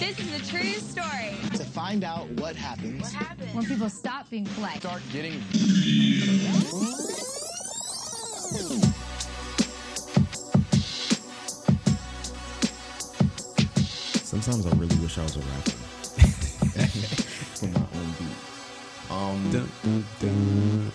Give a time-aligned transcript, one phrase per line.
[0.00, 1.34] This is a true story.
[1.52, 3.54] To find out what happens, What happened?
[3.54, 4.80] when people stop being polite.
[4.80, 5.34] start getting
[14.22, 15.70] Sometimes I really wish I was a rapper.
[17.60, 19.10] For my own beat.
[19.10, 20.92] Um, Dun, dun, dun.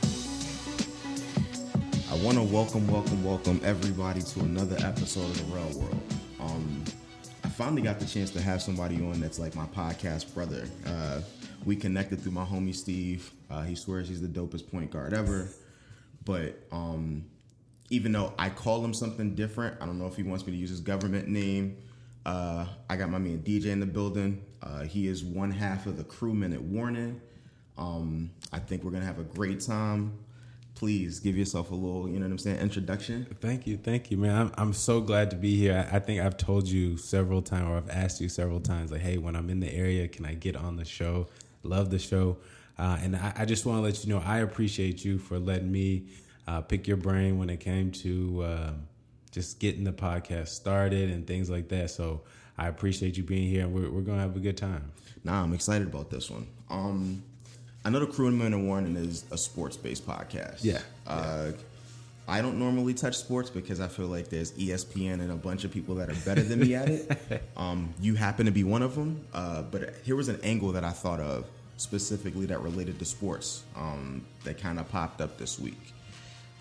[2.11, 6.01] I want to welcome, welcome, welcome everybody to another episode of The Real World.
[6.39, 6.74] Um, I
[7.55, 10.67] finally got the chance to have somebody on that's like my podcast brother.
[10.85, 11.21] Uh,
[11.63, 13.31] we connected through my homie Steve.
[13.49, 15.47] Uh, he swears he's the dopest point guard ever.
[16.25, 17.23] But um,
[17.89, 20.57] even though I call him something different, I don't know if he wants me to
[20.57, 21.77] use his government name.
[22.25, 24.43] Uh, I got my man DJ in the building.
[24.61, 27.21] Uh, he is one half of the Crew Minute Warning.
[27.77, 30.11] Um, I think we're gonna have a great time.
[30.75, 33.25] Please give yourself a little, you know what I'm saying, introduction.
[33.39, 34.35] Thank you, thank you, man.
[34.35, 35.87] I'm, I'm so glad to be here.
[35.91, 38.99] I, I think I've told you several times, or I've asked you several times, like,
[38.99, 41.27] hey, when I'm in the area, can I get on the show?
[41.63, 42.37] Love the show,
[42.77, 45.71] uh, and I, I just want to let you know I appreciate you for letting
[45.71, 46.07] me
[46.45, 48.71] uh, pick your brain when it came to uh,
[49.31, 51.89] just getting the podcast started and things like that.
[51.89, 52.21] So
[52.57, 54.91] I appreciate you being here, and we're, we're gonna have a good time.
[55.23, 56.47] Nah, I'm excited about this one.
[56.69, 57.23] Um,
[57.85, 60.63] I know the Crew Minute Warning is a sports-based podcast.
[60.63, 60.79] Yeah.
[61.05, 61.51] Uh,
[62.27, 65.71] I don't normally touch sports because I feel like there's ESPN and a bunch of
[65.71, 67.43] people that are better than me at it.
[67.57, 69.23] Um, you happen to be one of them.
[69.33, 71.45] Uh, but here was an angle that I thought of
[71.77, 75.93] specifically that related to sports um, that kind of popped up this week.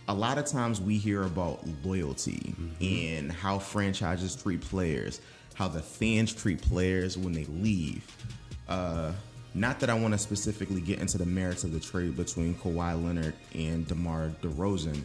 [0.08, 5.22] A lot of times we hear about loyalty and how franchises treat players,
[5.54, 8.04] how the fans treat players when they leave.
[8.68, 9.12] Uh,
[9.54, 13.02] not that I want to specifically get into the merits of the trade between Kawhi
[13.04, 15.02] Leonard and DeMar DeRozan,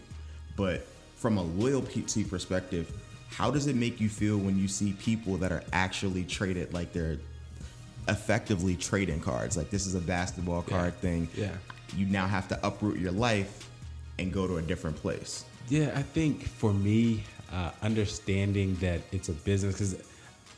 [0.56, 2.92] but from a loyalty perspective,
[3.30, 6.94] how does it make you feel when you see people that are actually traded like
[6.94, 7.18] they're
[8.08, 9.56] effectively trading cards?
[9.56, 11.30] Like this is a basketball card thing.
[11.36, 11.52] Yeah.
[11.96, 13.70] You now have to uproot your life
[14.18, 15.46] and go to a different place.
[15.70, 20.04] Yeah, I think for me, uh, understanding that it's a business, because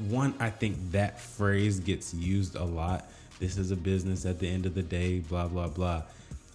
[0.09, 3.09] one, I think that phrase gets used a lot.
[3.41, 6.03] This is a business at the end of the day, blah, blah, blah.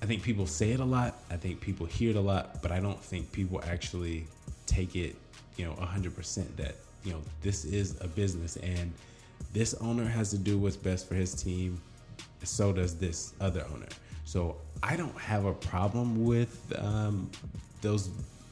[0.00, 1.16] I think people say it a lot.
[1.32, 4.28] I think people hear it a lot, but I don't think people actually
[4.66, 5.16] take it,
[5.56, 8.92] you know, 100% that, you know, this is a business and
[9.52, 11.82] this owner has to do what's best for his team.
[12.44, 13.88] So does this other owner.
[14.24, 17.28] So I don't have a problem with um,
[17.82, 18.10] those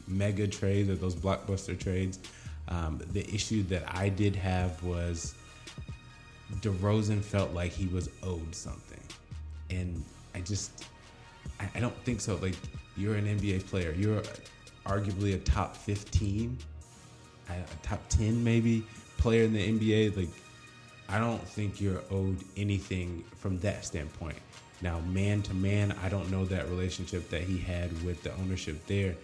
[0.09, 2.19] mega trades or those blockbuster trades.
[2.67, 5.37] Um, the issue that I did have was
[6.61, 9.01] DeRozan felt like he was owed something,
[9.71, 10.85] and I just
[11.61, 12.37] I, I don't think so.
[12.37, 12.55] Like
[12.97, 14.23] you're an NBA player, you're
[14.87, 16.59] arguably a top fifteen,
[17.49, 20.17] a a top ten maybe player in the NBA.
[20.17, 20.29] Like
[21.09, 24.39] I don't think you're owed anything from that standpoint.
[24.83, 28.87] Now, man to man, I don't know that relationship that he had with the ownership
[28.87, 29.15] there.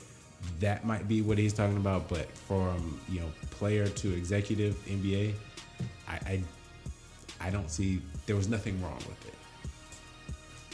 [0.61, 5.35] That might be what he's talking about, but from you know player to executive NBA,
[6.09, 6.43] I I,
[7.41, 9.35] I don't see there was nothing wrong with it.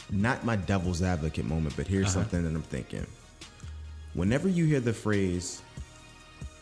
[0.09, 3.05] not my devil's advocate moment, but here's something that I'm thinking.
[4.13, 5.61] Whenever you hear the phrase,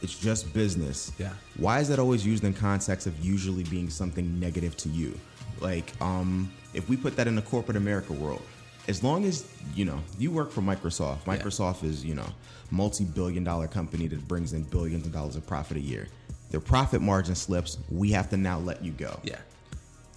[0.01, 1.31] it's just business, Yeah.
[1.57, 5.17] why is that always used in context of usually being something negative to you?
[5.61, 8.41] Like, um, if we put that in the corporate America world,
[8.88, 9.45] as long as
[9.75, 12.27] you know you work for Microsoft, Microsoft is you know
[12.71, 16.07] multi-billion dollar company that brings in billions of dollars of profit a year.
[16.51, 19.19] Their profit margin slips, we have to now let you go.
[19.23, 19.38] Yeah.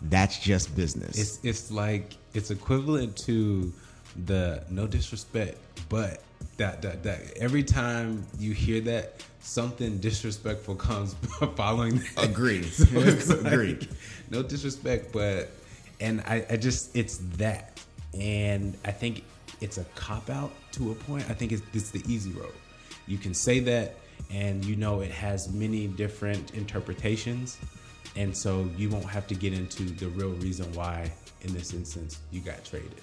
[0.02, 1.18] That's just business.
[1.18, 3.72] It's it's like it's equivalent to
[4.26, 6.20] the no disrespect, but
[6.56, 11.14] that that that every time you hear that, something disrespectful comes
[11.56, 11.96] following.
[12.16, 12.24] That.
[12.30, 12.66] Agreed.
[12.72, 13.88] So like, Agreed.
[14.30, 15.50] no disrespect, but
[16.00, 17.80] and I, I just it's that,
[18.14, 19.24] and I think
[19.60, 21.28] it's a cop out to a point.
[21.28, 22.52] I think it's it's the easy road.
[23.06, 23.96] You can say that,
[24.30, 27.58] and you know it has many different interpretations,
[28.16, 31.10] and so you won't have to get into the real reason why,
[31.42, 33.00] in this instance, you got traded.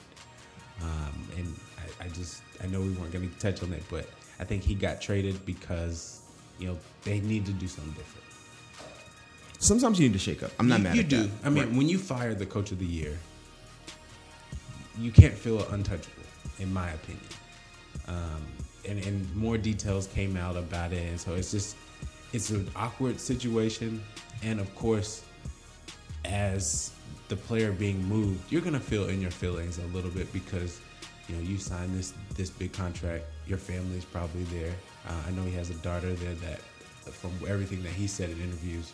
[0.81, 1.55] Um, and
[2.01, 4.09] I, I just I know we weren't going to touch on it, but
[4.39, 6.21] I think he got traded because
[6.59, 8.21] you know they need to do something different.
[9.59, 10.51] Sometimes you need to shake up.
[10.59, 11.23] I'm not you, mad you do.
[11.23, 11.29] that.
[11.45, 11.73] I mean, Right.
[11.75, 13.17] when you fire the coach of the year,
[14.99, 16.23] you can't feel untouchable,
[16.59, 17.23] in my opinion.
[18.07, 18.45] Um,
[18.87, 21.75] and, and more details came out about it, and so it's just
[22.35, 24.03] it's an awkward situation.
[24.43, 25.23] And of course,
[26.25, 26.91] as
[27.29, 30.81] the player being moved, you're gonna feel in your feelings a little bit because
[31.27, 33.23] you know you signed this this big contract.
[33.47, 34.73] Your family's probably there.
[35.07, 36.59] Uh, I know he has a daughter there that,
[37.13, 38.91] from everything that he said in interviews,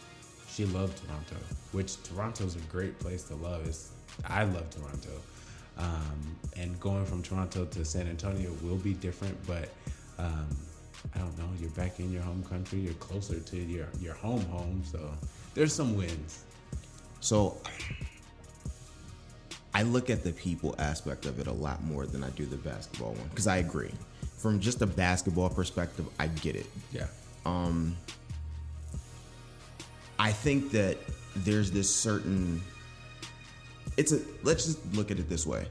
[0.47, 1.37] she loved Toronto,
[1.71, 3.65] which Toronto's a great place to love.
[3.65, 3.91] It's,
[4.25, 5.21] I love Toronto.
[5.77, 9.69] Um, and going from Toronto to San Antonio will be different, but
[10.19, 10.47] um,
[11.15, 11.49] I don't know.
[11.59, 12.79] You're back in your home country.
[12.79, 14.83] You're closer to your your home home.
[14.85, 14.99] So
[15.53, 16.45] there's some wins.
[17.19, 17.57] So
[19.73, 22.57] I look at the people aspect of it a lot more than I do the
[22.57, 23.91] basketball one because I agree.
[24.37, 26.65] From just a basketball perspective, I get it.
[26.91, 27.07] Yeah.
[27.45, 27.95] Um,
[30.17, 30.97] I think that
[31.35, 32.61] there's this certain
[33.97, 35.65] it's a let's just look at it this way.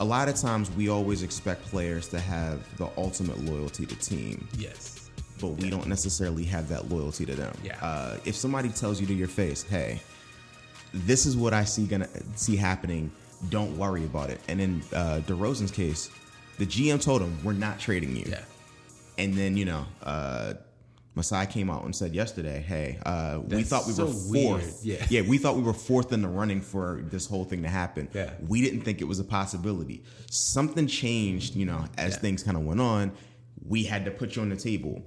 [0.00, 4.46] A lot of times we always expect players to have the ultimate loyalty to team,
[4.58, 5.10] Yes.
[5.40, 7.54] but we don't necessarily have that loyalty to them.
[7.62, 7.78] Yeah.
[7.80, 10.00] Uh, if somebody tells you to your face, "Hey,
[10.92, 13.10] this is what I see gonna see happening.
[13.50, 16.10] Don't worry about it." And in uh, DeRozan's case,
[16.58, 18.44] the GM told him, "We're not trading you." Yeah.
[19.18, 20.54] And then you know, uh,
[21.14, 24.62] Masai came out and said yesterday, "Hey, uh, we thought we so were weird.
[24.62, 24.80] fourth.
[24.84, 25.04] Yeah.
[25.10, 28.08] yeah, we thought we were fourth in the running for this whole thing to happen.
[28.14, 28.30] Yeah.
[28.48, 30.02] we didn't think it was a possibility.
[30.30, 32.18] Something changed, you know, as Yeah.
[32.20, 33.12] things kind of went on.
[33.64, 35.02] We had to put you on the table.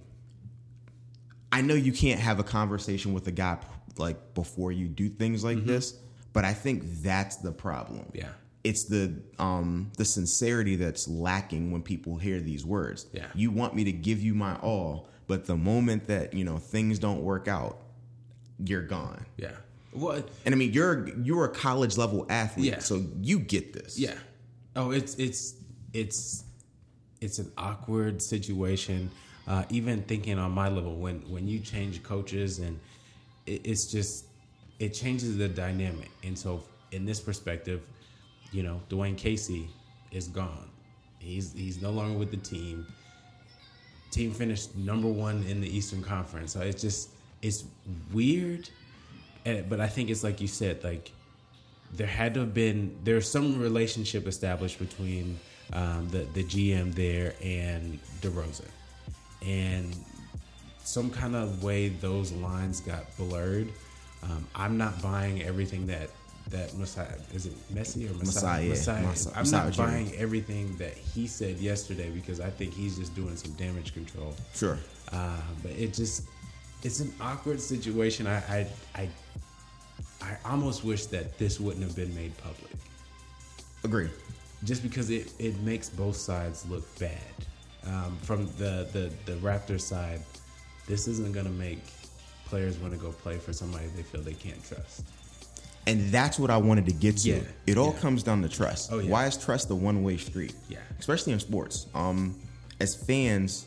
[1.52, 3.58] I know you can't have a conversation with a guy
[3.98, 5.96] like before you do things like this,
[6.34, 8.00] but I think that's the problem.
[8.00, 8.18] Mm-hmm.
[8.18, 8.30] Yeah.
[8.64, 13.08] It's the um the sincerity that's lacking when people hear these words.
[13.14, 13.26] Yeah.
[13.34, 17.00] You want me to give you my all, but the moment that, you know, things
[17.00, 17.78] don't work out,
[18.64, 19.26] you're gone.
[19.38, 19.52] Yeah.
[19.94, 22.80] Well, And I mean, you're you're a college level athlete, Yeah.
[22.80, 23.98] so you get this.
[23.98, 24.14] Yeah.
[24.76, 25.56] Oh, it's it's
[25.94, 26.44] it's
[27.22, 29.10] it's an awkward situation.
[29.48, 32.80] Uh, even thinking on my level, when when you change coaches and
[33.46, 34.26] it, it's just
[34.80, 36.10] it changes the dynamic.
[36.24, 37.82] And so, in this perspective,
[38.52, 39.70] you know, Dwane Casey
[40.12, 40.70] is gone.
[41.20, 42.86] He's he's no longer with the team.
[44.16, 46.54] Team finished number one in the Eastern Conference.
[46.54, 47.10] So it's just
[47.42, 47.66] it's
[48.14, 48.70] weird,
[49.44, 51.12] and, but I think it's like you said, like
[51.94, 55.38] there had to have been there's some relationship established between
[55.74, 58.70] um, the the GM there and DeRozan,
[59.46, 59.94] and
[60.86, 63.68] some kind of way those lines got blurred.
[64.24, 66.10] Um, I'm not buying everything that
[66.50, 68.70] that Messiah is it Messi or Messiah?
[68.70, 69.02] Messiah.
[69.04, 69.34] Messiah.
[69.36, 69.82] I'm Messiah not Jr.
[69.82, 74.36] buying everything that he said yesterday because I think he's just doing some damage control.
[74.54, 74.78] Sure.
[75.12, 76.24] Uh, but it just
[76.84, 78.28] it's an awkward situation.
[78.28, 79.10] I, I I
[80.22, 82.72] I almost wish that this wouldn't have been made public,
[83.84, 84.10] Agree.
[84.64, 87.20] just because it, it makes both sides look bad.
[87.86, 90.22] Um, from the, the the Raptor side,
[90.88, 91.80] this isn't gonna make
[92.46, 95.04] players want to go play for somebody they feel they can't trust.
[95.88, 97.30] And that's what I wanted to get to.
[97.30, 98.00] Yeah, It all yeah.
[98.00, 98.92] comes down to trust.
[98.92, 99.12] Oh, yeah.
[99.12, 100.56] Why is trust a one way street?
[100.68, 100.80] Yeah.
[101.00, 101.88] Especially in sports.
[101.94, 102.36] Um,
[102.80, 103.66] as fans,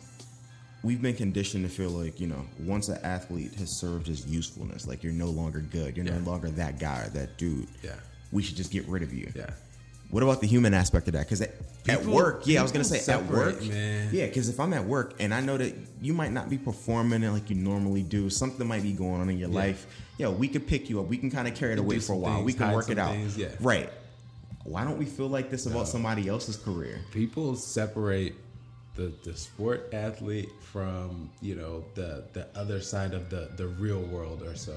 [0.82, 4.87] we've been conditioned to feel like, you know, once an athlete has served his usefulness,
[4.87, 5.97] like you're no longer good.
[5.97, 7.69] You're no longer that guy or that dude.
[7.82, 7.94] Yeah.
[8.32, 9.31] We should just get rid of you.
[9.35, 9.50] Yeah.
[10.10, 11.26] What about the human aspect of that?
[11.26, 11.55] Because at,
[11.87, 14.08] at work, yeah, I was gonna say at work, man.
[14.10, 14.26] yeah.
[14.26, 17.31] Because if I'm at work and I know that you might not be performing it
[17.31, 19.55] like you normally do, something might be going on in your Yeah.
[19.56, 19.87] life.
[20.16, 21.06] Yeah, we could pick you up.
[21.08, 22.37] We can kind of carry it away for a while.
[22.37, 23.12] things, we can work it out.
[23.12, 23.49] things, yeah.
[23.60, 23.90] Right.
[24.64, 27.00] Why don't we feel like this about somebody else's career?
[27.12, 28.34] people separate
[28.96, 34.00] the the sport athlete from you know the the other side of the the real
[34.00, 34.75] world or so.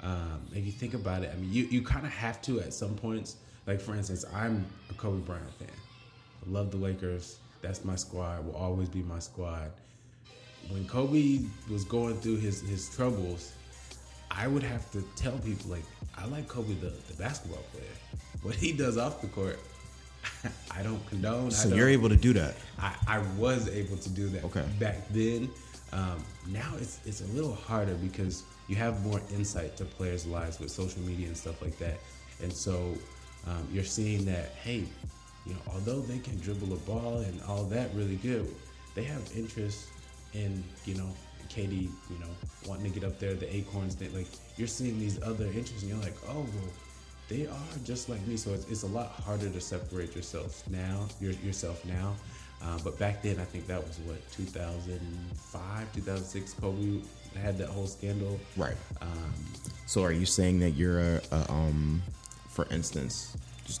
[0.00, 2.72] Um, if you think about it, I mean, you you kind of have to at
[2.72, 3.36] some points.
[3.68, 5.68] Like for instance, I'm a Kobe Bryant fan.
[5.68, 7.38] I love the Lakers.
[7.60, 8.46] That's my squad.
[8.46, 9.70] Will always be my squad.
[10.70, 13.52] When Kobe was going through his his troubles,
[14.30, 15.82] I would have to tell people like
[16.16, 17.92] I like Kobe the, the basketball player.
[18.40, 19.58] What he does off the court,
[20.70, 21.50] I don't condone.
[21.50, 22.54] So don't, you're able to do that.
[22.78, 24.64] I, I was able to do that Okay.
[24.78, 25.50] back then.
[25.92, 30.58] Um, now it's it's a little harder because you have more insight to players' lives
[30.58, 31.98] with social media and stuff like that,
[32.42, 32.94] and so
[33.48, 34.84] um, you're seeing that hey,
[35.46, 38.46] you know, although they can dribble a ball and all that really good,
[38.94, 39.88] they have interest
[40.34, 41.08] in you know
[41.48, 42.26] KD, you know,
[42.66, 43.96] wanting to get up there, the acorns.
[43.96, 44.26] They like
[44.56, 46.72] you're seeing these other interests, and you're like, oh well,
[47.28, 48.36] they are just like me.
[48.36, 52.14] So it's, it's a lot harder to separate yourself now, your, yourself now.
[52.62, 56.54] Uh, but back then, I think that was what 2005, 2006.
[56.54, 57.00] Kobe
[57.40, 58.38] had that whole scandal.
[58.56, 58.76] Right.
[59.00, 59.34] Um,
[59.86, 62.02] So are you saying that you're a, a um,
[62.58, 63.80] for instance, just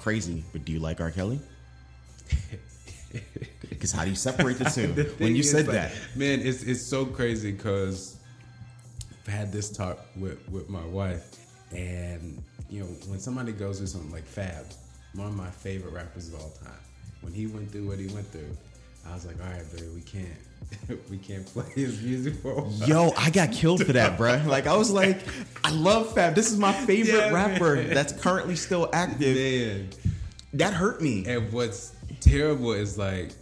[0.00, 1.12] crazy, but do you like R.
[1.12, 1.38] Kelly?
[3.68, 4.88] Because how do you separate the two?
[4.88, 8.16] The when you said like, that, man, it's it's so crazy because
[9.10, 11.30] I've had this talk with with my wife,
[11.72, 14.66] and you know when somebody goes through something like Fab,
[15.14, 16.82] one of my favorite rappers of all time,
[17.22, 18.56] when he went through what he went through,
[19.06, 20.38] I was like, all right, babe, we can't,
[21.10, 22.88] we can't play his music for a while.
[22.88, 24.44] Yo, I got killed for that, bruh.
[24.46, 25.20] Like I was like,
[25.64, 26.34] I love Fab.
[26.34, 27.90] This is my favorite Yeah, rapper man.
[27.94, 29.36] that's currently still active.
[29.36, 29.88] Man.
[30.54, 31.24] That hurt me.
[31.26, 33.32] And what's terrible is like,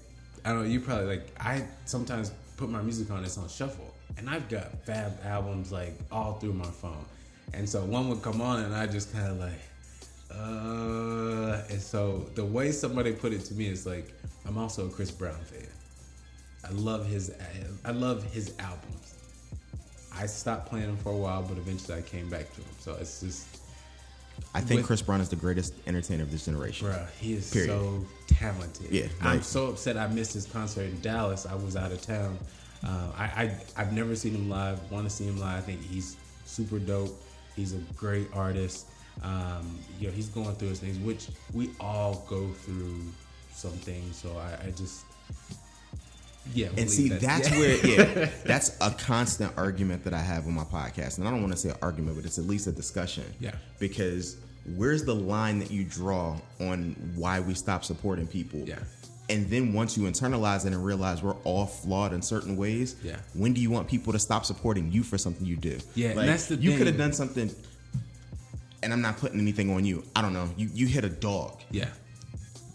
[0.45, 3.95] I don't know, you probably like, I sometimes put my music on, it's on shuffle.
[4.16, 7.04] And I've got Fab albums like all through my phone.
[7.52, 9.61] And so one would come on and I just kind of like,
[10.31, 14.12] uh, and so the way somebody put it to me is like,
[14.47, 15.66] I'm also a Chris Brown fan.
[16.66, 17.33] I love his,
[17.85, 19.14] I love his albums.
[20.16, 22.71] I stopped playing them for a while, but eventually I came back to them.
[22.78, 23.47] So it's just,
[24.54, 26.87] I think with- Chris Brown is the greatest entertainer of this generation.
[26.88, 27.71] Bruh, he is Period.
[27.71, 28.90] so talented.
[28.90, 31.47] Yeah, I'm so upset I missed his concert in Dallas.
[31.47, 32.38] I was out of town.
[32.85, 34.78] Uh, I, I I've never seen him live.
[34.90, 35.59] Want to see him live?
[35.59, 37.18] I think he's super dope.
[37.56, 38.87] He's a great artist.
[39.23, 43.00] Um, you know, he's going through his things, which we all go through
[43.52, 44.16] some things.
[44.16, 45.04] So I, I just
[46.52, 46.68] yeah.
[46.76, 47.58] And see, that- that's yeah.
[47.58, 51.18] where, yeah, that's a constant argument that I have on my podcast.
[51.18, 53.24] And I don't want to say argument, but it's at least a discussion.
[53.40, 53.52] Yeah.
[53.78, 54.36] Because
[54.76, 58.60] where's the line that you draw on why we stop supporting people?
[58.60, 58.78] Yeah.
[59.30, 63.16] And then once you internalize it and realize we're all flawed in certain ways, Yeah.
[63.32, 65.78] when do you want people to stop supporting you for something you do?
[65.94, 67.50] Yeah, Like, that's the you could have done something,
[68.82, 70.04] and I'm not putting anything on you.
[70.14, 70.50] I don't know.
[70.58, 71.88] You you hit a dog yeah.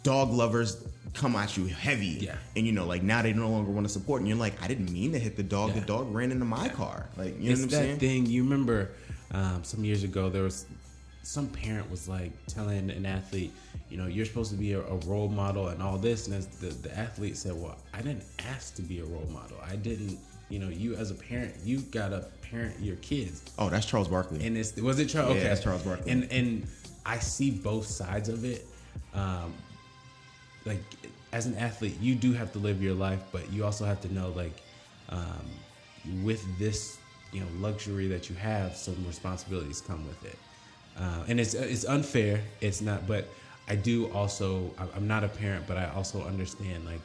[0.01, 0.77] dog lovers
[1.13, 2.17] come at you heavy.
[2.21, 2.35] Yeah.
[2.55, 4.21] And you know, like now they no longer want to support.
[4.21, 5.69] And you're like, I didn't mean to hit the dog.
[5.69, 5.81] Yeah.
[5.81, 7.07] The dog ran into my car.
[7.17, 7.99] Like, you know it's what I'm that saying?
[7.99, 8.25] thing.
[8.25, 8.89] You remember
[9.31, 10.65] um, some years ago there was
[11.23, 13.51] some parent was like telling an athlete,
[13.89, 16.47] you know, you're supposed to be a, a role model and all this, and as
[16.47, 19.57] the the athlete said, well, I didn't ask to be a role model.
[19.63, 20.17] I didn't,
[20.49, 23.43] you know, you as a parent, you gotta parent your kids.
[23.59, 24.43] Oh, that's Charles Barkley.
[24.45, 25.35] And it's was it Charles?
[25.35, 26.11] Yeah, okay, it's Charles Barkley.
[26.11, 26.67] And and
[27.05, 28.65] I see both sides of it.
[29.13, 29.53] Um,
[30.65, 30.83] like
[31.31, 34.13] as an athlete, you do have to live your life, but you also have to
[34.13, 34.61] know like
[35.09, 35.49] um,
[36.23, 36.97] with this
[37.31, 40.37] you know luxury that you have, some responsibilities come with it.
[40.97, 42.41] Uh, and it's it's unfair.
[42.61, 43.27] It's not, but
[43.67, 44.71] I do also.
[44.95, 47.01] I'm not a parent, but I also understand like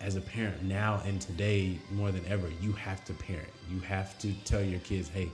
[0.00, 3.48] as a parent now and today more than ever, you have to parent.
[3.70, 5.30] You have to tell your kids, hey,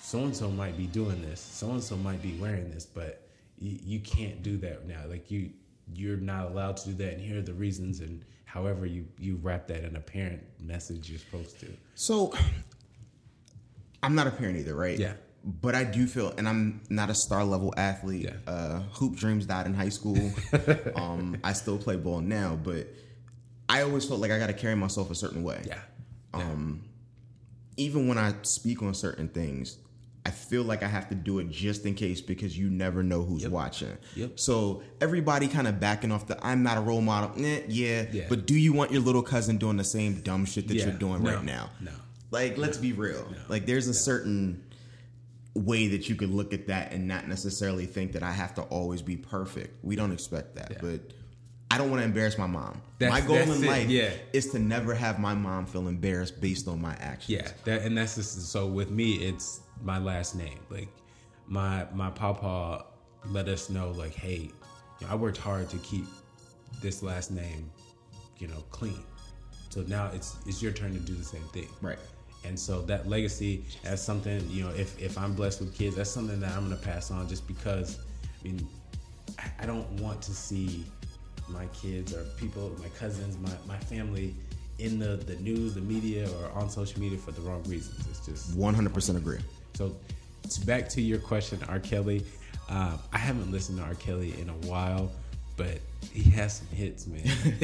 [0.00, 3.22] so and so might be doing this, so and so might be wearing this, but
[3.60, 5.02] you can't do that now.
[5.08, 5.50] Like you,
[5.94, 8.00] you're not allowed to do that, and here are the reasons.
[8.00, 11.68] And however you you wrap that in a parent message, you're supposed to.
[11.94, 12.32] so
[14.02, 14.98] I'm not a parent either, right?
[14.98, 15.14] Yeah.
[15.44, 18.24] But I do feel, and I'm not a star level athlete.
[18.24, 18.52] Yeah.
[18.52, 20.30] Uh, hoop dreams died in high school.
[20.96, 22.88] um, I still play ball now, but
[23.68, 25.62] I always felt like I got to carry myself a certain way.
[25.66, 25.80] Yeah.
[26.34, 26.84] Um,
[27.76, 29.78] even when I speak on certain things,
[30.28, 33.22] I feel like I have to do it just in case because you never know
[33.24, 33.50] who's Yep.
[33.50, 33.96] watching.
[34.14, 34.38] Yep.
[34.38, 37.32] So everybody kind of backing off the I'm not a role model.
[37.42, 38.26] Eh, yeah, Yeah.
[38.28, 40.88] But do you want your little cousin doing the same dumb shit that Yeah.
[40.88, 41.30] you're doing No.
[41.36, 41.70] right now?
[41.80, 41.92] No.
[42.30, 43.26] Like, let's be real.
[43.48, 44.62] Like, there's a certain
[45.54, 48.62] way that you could look at that and not necessarily think that I have to
[48.62, 49.82] always be perfect.
[49.82, 50.78] We don't expect that, Yeah.
[50.82, 51.00] but
[51.70, 52.82] I don't want to embarrass my mom.
[52.98, 54.10] That's- my goal in life yeah.
[54.34, 57.30] is to never have my mom feel embarrassed based on my actions.
[57.30, 60.58] Yeah, that and that's just so with me, it's my last name.
[60.70, 60.88] Like
[61.46, 62.84] my my papa
[63.30, 64.50] let us know, like, hey,
[65.00, 66.06] you know, I worked hard to keep
[66.80, 67.70] this last name,
[68.38, 69.02] you know, clean.
[69.70, 71.68] So now it's it's your turn to do the same thing.
[71.80, 71.98] Right.
[72.44, 76.10] And so that legacy as something, you know, if if I'm blessed with kids, that's
[76.10, 77.98] something that I'm gonna pass on just because
[78.40, 78.66] I mean
[79.60, 80.84] I- don't want to see
[81.48, 84.34] my kids or people, my cousins, my, my family
[84.78, 88.06] in the, the news, the media, or on social media for the wrong reasons.
[88.08, 89.38] It's just 100% agree.
[89.78, 89.96] So.
[90.50, 91.78] To back to your question, R.
[91.78, 92.24] Kelly.
[92.70, 93.94] Um, I haven't listened to R.
[93.94, 95.10] Kelly in a while,
[95.56, 95.78] but
[96.10, 97.22] he has some hits, man.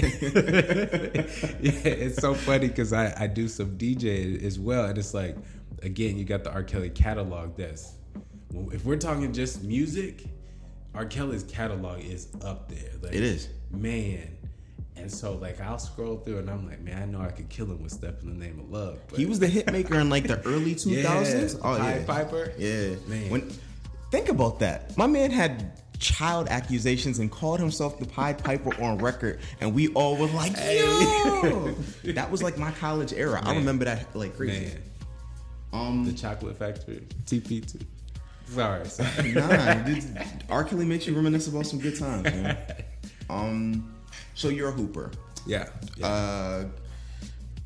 [1.61, 5.37] yeah, it's so funny because I, I do some DJ as well, and it's like,
[5.83, 6.63] again, you got the R.
[6.63, 7.57] Kelly catalog.
[7.57, 7.95] That's
[8.73, 10.25] if we're talking just music,
[10.95, 11.07] R.
[11.07, 12.91] Kelly's catalog is up there.
[13.03, 13.49] Like, It is.
[13.71, 14.29] man.
[14.97, 17.67] And so, like, I'll scroll through, and I'm like, man, I know I could kill
[17.67, 20.09] him with "Step in the Name of Love." But He was the hit maker in
[20.09, 20.85] like the early 2000s.
[21.55, 22.05] Yeah, Oh, Pied yeah.
[22.07, 22.53] Piper.
[22.57, 22.95] Yeah.
[23.09, 23.31] Man.
[23.31, 23.51] When,
[24.11, 24.97] think about that.
[24.97, 29.89] My man had child accusations and called himself the Pied Piper on record, and we
[29.89, 31.75] all were like, yo!
[32.13, 33.41] that was like my college era.
[33.45, 34.67] I remember that like crazy.
[34.67, 34.83] man,
[35.73, 37.83] Um, the Chocolate Factory, TP2.
[38.47, 39.33] Sorry, sorry.
[39.33, 40.05] nah, dude,
[40.51, 40.65] R.
[40.65, 42.57] Kelly makes you reminisce about some good times, man.
[43.31, 43.94] Um,
[44.35, 45.11] so you're a hooper.
[45.47, 45.69] Yeah.
[45.97, 46.07] yeah.
[46.07, 46.65] Uh,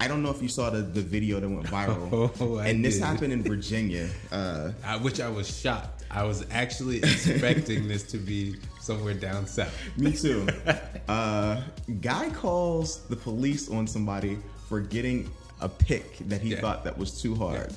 [0.01, 2.95] I don't know if you saw the, the video that went viral, Oh, and this
[2.95, 3.05] did.
[3.05, 4.09] happened in Virginia.
[4.33, 6.05] Uh, I, which I was shocked.
[6.11, 9.75] I was actually expecting this to be somewhere down south.
[9.97, 10.47] Me too.
[11.09, 11.63] Uh,
[12.01, 14.39] guy calls the police on somebody
[14.69, 15.29] for getting
[15.61, 16.61] a pick that he Yeah.
[16.61, 17.75] thought that was too hard.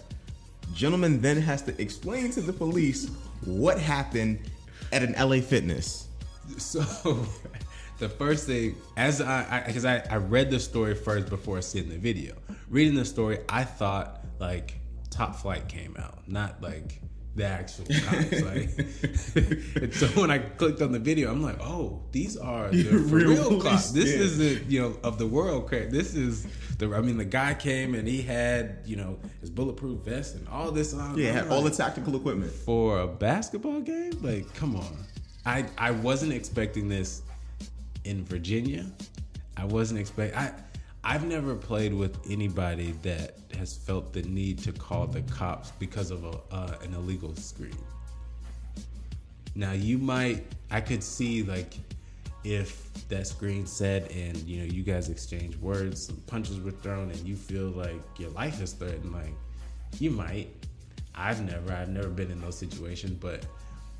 [0.74, 3.10] Gentleman then has to explain to the police
[3.46, 4.40] what happened
[4.94, 6.08] at an LA Fitness.
[6.58, 6.84] So
[8.02, 11.98] the first thing, as I, because I, I, read the story first before seeing the
[11.98, 12.34] video.
[12.68, 14.74] Reading the story, I thought like
[15.12, 17.00] Top Flight came out, not like
[17.36, 18.42] the actual cops.
[18.42, 18.70] like,
[19.84, 23.30] and so when I clicked on the video, I'm like, oh, these are the Real
[23.52, 23.92] real, cops.
[23.92, 24.24] This yeah.
[24.24, 25.68] isn't you know of the world.
[25.68, 25.90] crap.
[25.90, 26.48] This is
[26.80, 26.94] the.
[26.96, 30.72] I mean, the guy came and he had you know his bulletproof vest and all
[30.72, 31.20] this on.
[31.20, 32.52] Yeah, had all the tactical equipment.
[32.52, 34.18] for a basketball game?
[34.22, 34.98] Like, come on.
[35.46, 37.22] I I wasn't expecting this
[38.04, 38.86] in Virginia.
[39.58, 40.38] I wasn't expecting.
[40.38, 40.54] I
[41.04, 46.12] I've never played with anybody that has felt the need to call the cops because
[46.12, 47.78] of a uh, an illegal screen.
[49.56, 51.74] Now you might I could see like
[52.44, 57.20] if that screen said and you know you guys exchange words, punches were thrown, and
[57.28, 59.34] you feel like your life is threatened, like
[60.00, 60.50] you might.
[61.14, 63.46] I've never, I've never been in those situations, but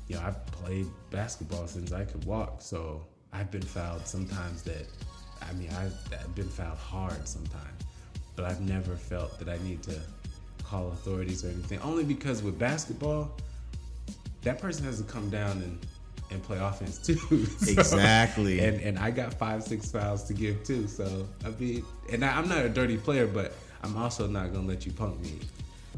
[0.08, 4.62] you know, I've played basketball since I could walk, so I've been fouled sometimes.
[4.62, 4.86] That
[5.40, 7.82] I mean, I've, I've been fouled hard sometimes,
[8.36, 9.98] but I've never felt that I need to
[10.64, 11.80] call authorities or anything.
[11.80, 13.32] Only because with basketball,
[14.42, 15.78] that person has to come down and
[16.30, 17.16] and play offense too.
[17.46, 18.60] So- Exactly.
[18.60, 20.86] And and I got five six fouls to give too.
[20.88, 24.66] So I mean, and I, I'm not a dirty player, but I'm also not gonna
[24.66, 25.38] let you punk me.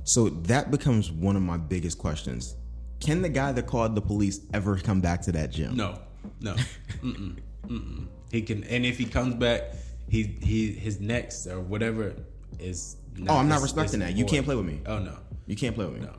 [0.05, 2.57] So that becomes one of my biggest questions.
[3.01, 5.77] Can the guy that called the police ever come back to that gym?
[5.77, 5.99] No,
[6.41, 6.55] no,
[7.03, 8.07] mm-mm, mm-mm.
[8.31, 9.63] he can, and if he comes back,
[10.09, 12.15] he he his next or whatever
[12.59, 12.97] is.
[13.29, 14.17] Oh, I'm not is- respecting is that.
[14.17, 14.81] You can't play with me.
[14.87, 15.17] Oh no,
[15.47, 16.01] You can't play with me.
[16.01, 16.15] no,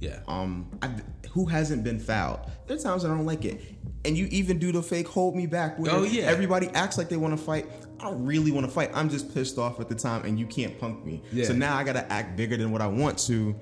[0.00, 0.20] yeah.
[0.28, 0.90] Um, I,
[1.30, 2.40] who hasn't been fouled?
[2.66, 3.60] There are times I don't like it,
[4.04, 5.78] and you even do the fake hold me back.
[5.78, 6.24] Where Oh, yeah.
[6.24, 7.66] everybody acts like they want to fight.
[8.00, 8.90] I don't really want to fight.
[8.94, 11.22] I'm just pissed off at the time, and you can't punk me.
[11.32, 11.44] Yeah.
[11.46, 13.54] So now I gotta act bigger than what I want to,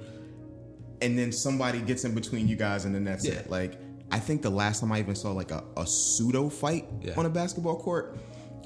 [1.00, 3.34] and then somebody gets in between you guys, and then that's Yeah.
[3.34, 3.50] it.
[3.50, 3.78] Like
[4.14, 7.14] I think the last time I even saw like a, a pseudo fight Yeah.
[7.16, 8.16] on a basketball court.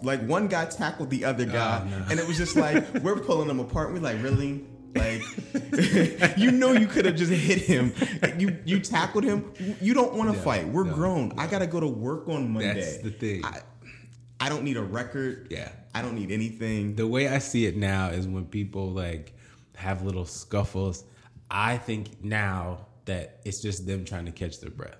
[0.02, 2.04] Like one guy tackled the other guy, ah, no.
[2.10, 3.92] and it was just like we're pulling them apart.
[3.92, 4.62] We're like, really?
[4.94, 5.22] Like,
[6.36, 7.92] you know, you could have just hit him.
[8.38, 9.50] You you tackled him.
[9.80, 10.68] You don't want to Yeah, fight.
[10.68, 11.32] We're no, grown.
[11.38, 12.74] I gotta go to work on Monday.
[12.74, 13.44] That's the thing.
[13.44, 13.60] I,
[14.38, 15.48] I don't need a record.
[15.50, 15.70] Yeah.
[15.94, 16.94] I don't need anything.
[16.94, 19.32] the way I see it now is when people like
[19.76, 21.04] have little scuffles.
[21.50, 24.98] I think now that it's just them trying to catch their breath.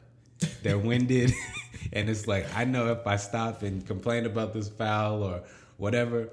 [0.63, 1.33] They're winded,
[1.93, 5.43] and it's like I know if I stop and complain about this foul or
[5.79, 6.29] whatever,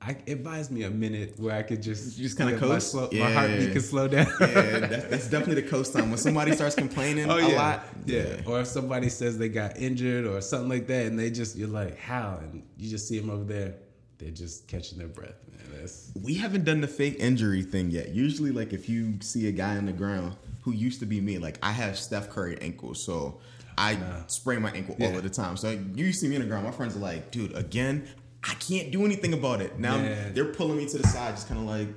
[0.00, 2.90] I, it buys me a minute where I could just You just kinda my coast?
[2.92, 4.26] slow- my heartbeat can slow down.
[4.40, 7.84] yeah, that's, that's definitely the coast time when somebody starts complaining Oh a yeah, lot.
[8.04, 8.42] yeah.
[8.46, 11.68] Or if somebody says they got injured or something like that, and they just you're
[11.68, 12.38] like, how?
[12.42, 13.74] And you just see them over there,
[14.18, 15.34] they're just catching their breath.
[15.50, 18.10] Man, that's We haven't done the fake injury thing yet.
[18.10, 21.38] Usually, like if you see a guy on the ground who used to be me,
[21.38, 23.40] like I have Steph Curry ankles, so
[23.78, 25.56] I sprain my ankle all of the time.
[25.56, 28.08] So you see me on the ground, my friends are like, "Dude, again,
[28.42, 30.30] I can't do anything about it." Now Yeah.
[30.34, 31.88] they're pulling me to the side, just kind of like,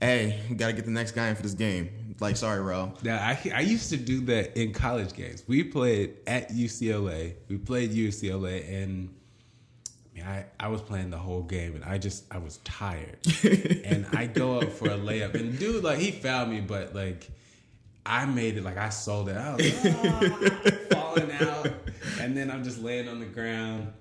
[0.00, 2.94] "Hey, we gotta get the next guy in for this game." Like, sorry, Ro.
[3.04, 5.44] Now I I used to do that in college games.
[5.46, 7.34] We played at UCLA.
[7.48, 9.14] We played UCLA, and
[9.94, 13.18] I, mean, I I was playing the whole game, and I just I was tired,
[13.84, 17.30] and I go up for a layup, and dude like he fouled me, but like
[18.08, 19.36] I made it like I sold it.
[19.36, 20.20] I was "Ah,"
[20.90, 21.68] falling out,
[22.20, 23.92] and then I'm just laying on the ground.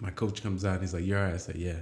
[0.00, 1.76] My coach comes out, and he's like, "You're all right." I said, "Yeah,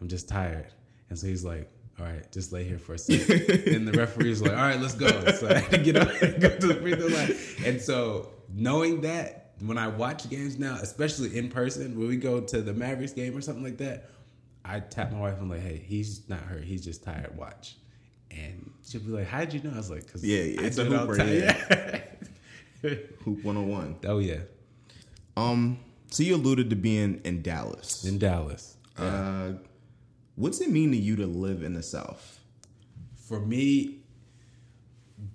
[0.00, 0.66] I'm just tired,"
[1.08, 1.70] and so he's like.
[1.98, 3.28] All right, just lay here for a second.
[3.74, 6.40] and the referee's like, "All right, let's go." So I had to get up and
[6.40, 7.34] go to the free throw line.
[7.66, 12.40] And so, knowing that, when I watch games now, especially in person, when we go
[12.40, 14.08] to the Mavericks game or something like that,
[14.64, 16.64] I tap my wife and I'm like, "Hey, he's not hurt.
[16.64, 17.36] He's just tired.
[17.36, 17.76] Watch."
[18.30, 20.76] And she'll be like, "How did you know?" I was like, "Cause Yeah, I it's
[20.76, 22.02] do a it all the hooper,
[22.82, 23.96] time." Hoop 101.
[24.06, 24.38] oh yeah,
[25.36, 25.78] Um,
[26.10, 28.04] so you alluded to being in Dallas.
[28.04, 28.76] in Dallas.
[28.96, 29.52] Uh,
[30.36, 32.38] what's it mean to you to live in the South?
[33.16, 33.98] for me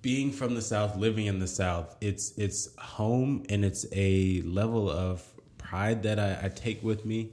[0.01, 4.89] being from the south living in the south it's it's home and it's a level
[4.89, 5.23] of
[5.57, 7.29] pride that i, I take with me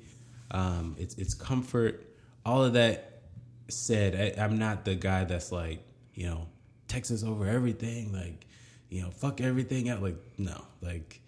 [0.53, 2.07] um, it's it's comfort
[2.47, 3.12] all of that
[3.73, 6.49] said I, i'm not the guy that's like you know
[6.89, 8.47] texas over everything like
[8.89, 11.21] you know fuck everything out like no like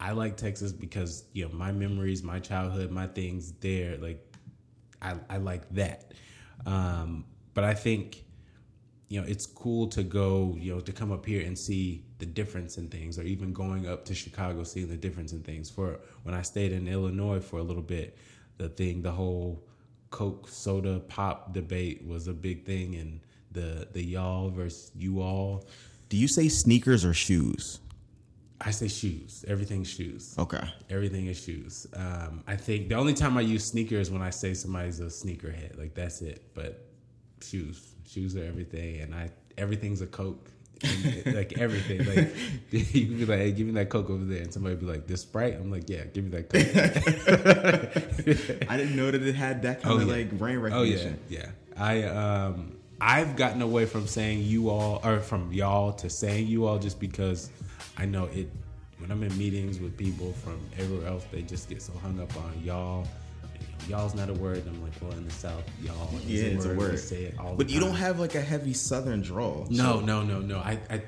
[0.00, 4.22] i like texas because you know my memories my childhood my things there like
[5.02, 6.12] i, I like that
[6.66, 8.24] um, but i think
[9.08, 12.26] you know, it's cool to go, you know, to come up here and see the
[12.26, 15.70] difference in things, or even going up to Chicago, seeing the difference in things.
[15.70, 18.18] For when I stayed in Illinois for a little bit,
[18.58, 19.62] the thing, the whole
[20.10, 23.20] Coke soda pop debate was a big thing, and
[23.52, 25.66] the the y'all versus you all.
[26.08, 27.80] Do you say sneakers or shoes?
[28.60, 29.44] I say shoes.
[29.48, 30.34] Everything's shoes.
[30.38, 30.62] Okay.
[30.88, 31.86] Everything is shoes.
[31.94, 35.78] Um, I think the only time I use sneakers when I say somebody's a sneakerhead.
[35.78, 36.42] Like that's it.
[36.54, 36.86] But
[37.42, 40.50] shoes, shoes are everything, and I everything's a Coke.
[40.82, 42.34] And, like everything, like
[42.70, 45.06] you can be like, "Hey, give me that Coke over there," and somebody be like,
[45.06, 49.62] "This Sprite." I'm like, "Yeah, give me that Coke." I didn't know that it had
[49.62, 50.14] that kind Oh, of yeah.
[50.14, 51.18] like brain Oh yeah, recognition.
[51.28, 51.48] yeah.
[51.76, 56.66] I um I've gotten away from saying you all or from y'all to saying you
[56.66, 57.50] all just because
[57.96, 58.48] I know it
[58.98, 62.34] when I'm in meetings with people from everywhere else they just get so hung up
[62.36, 63.06] on y'all.
[63.88, 64.64] Y'all's not a word.
[64.66, 66.98] I'm like, well, in the South, y'all is Yeah, it's a We word.
[66.98, 69.66] say it all But you don't have like a heavy Southern drawl.
[69.70, 70.58] No, no, no, no.
[70.58, 71.02] I, I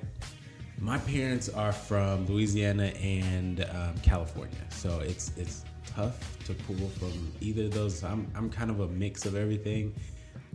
[0.80, 7.32] my parents are from Louisiana and um, California, so it's it's tough to pull from
[7.40, 8.04] either of those.
[8.04, 9.92] I'm I'm kind of a mix of everything.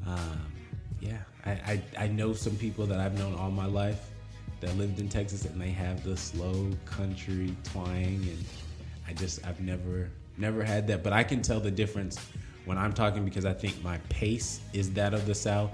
[0.07, 0.39] Um,
[1.01, 4.11] yeah, I, I I know some people that I've known all my life
[4.61, 8.45] that lived in Texas, and they have the slow country twang, and
[9.05, 12.17] I just I've never never had that, but I can tell the difference
[12.65, 15.71] when I'm talking because I think my pace is that of the South.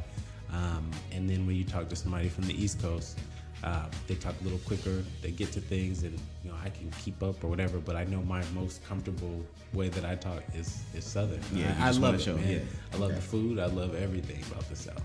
[0.52, 3.19] Um, and then when you talk to somebody from the East Coast,
[3.63, 5.04] um, they talk a little quicker.
[5.22, 7.78] They get to things, and you know I can keep up or whatever.
[7.78, 11.41] But I know my most comfortable way that I talk is is Southern.
[11.54, 12.50] Yeah, I, I love it, show- man.
[12.52, 12.60] yeah.
[12.93, 13.15] I love Okay.
[13.19, 13.60] the food.
[13.60, 15.04] I love everything about the South.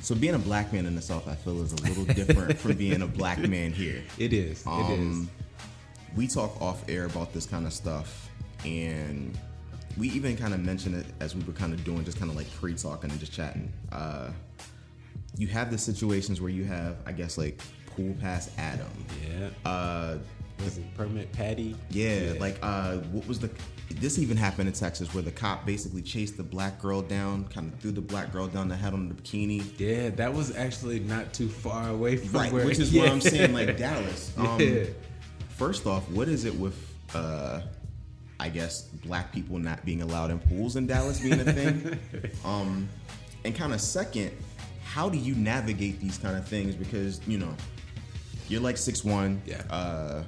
[0.00, 2.76] So being a black man in the South, I feel is a little different from
[2.76, 4.02] being a black man here.
[4.18, 4.62] It is.
[4.64, 5.26] it is.
[6.16, 8.30] We talk off air about this kind of stuff,
[8.64, 9.36] and
[9.98, 12.36] we even kind of mentioned it as we were kind of doing just kind of
[12.36, 13.70] like pre-talking and just chatting.
[13.92, 14.30] Uh,
[15.36, 17.60] you have the situations where you have, I guess, like
[17.94, 18.86] pool pass Adam.
[19.28, 19.48] Yeah.
[19.70, 20.16] Uh,
[20.64, 21.76] Was it permit Patty?
[21.90, 23.50] yeah, like uh, what was the?
[24.00, 27.72] This even happened in Texas where the cop basically chased the black girl down, kind
[27.72, 29.62] of threw the black girl down the head on the bikini.
[29.78, 32.64] Yeah, that was actually not too far away from Right, where.
[32.66, 33.02] which is yeah.
[33.02, 34.32] what I'm saying, like Dallas.
[34.38, 34.84] Um, Yeah.
[35.56, 36.76] First off, what is it with,
[37.14, 37.62] uh,
[38.38, 41.98] I guess, black people not being allowed in pools in Dallas being a thing?
[42.44, 42.88] um,
[43.44, 44.32] and kind of second,
[44.84, 46.74] how do you navigate these kind of things?
[46.74, 47.54] Because you know,
[48.48, 49.62] you're like six one, Yeah.
[49.70, 50.24] uh,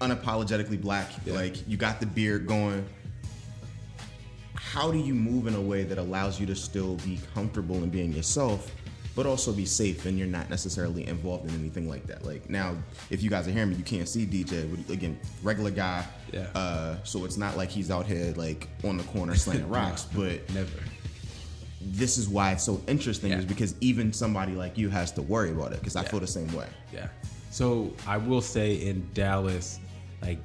[0.00, 1.10] unapologetically black.
[1.24, 1.34] Yeah.
[1.34, 2.86] Like you got the beard going.
[4.54, 7.88] How do you move in a way that allows you to still be comfortable in
[7.90, 8.70] being yourself,
[9.16, 12.24] but also be safe and you're not necessarily involved in anything like that?
[12.24, 12.76] Like now,
[13.10, 14.88] if you guys are hearing me, you can't see DJ.
[14.90, 16.06] Again, regular guy.
[16.32, 16.46] Yeah.
[16.54, 20.48] Uh, so it's not like he's out here like on the corner slinging rocks, but
[20.54, 20.70] Never.
[21.80, 23.38] this is why it's so interesting Yeah.
[23.38, 26.08] is because even somebody like you has to worry about it because I Yeah.
[26.08, 26.68] feel the same way.
[26.92, 27.08] Yeah.
[27.50, 29.80] So I will say in Dallas,
[30.20, 30.38] like,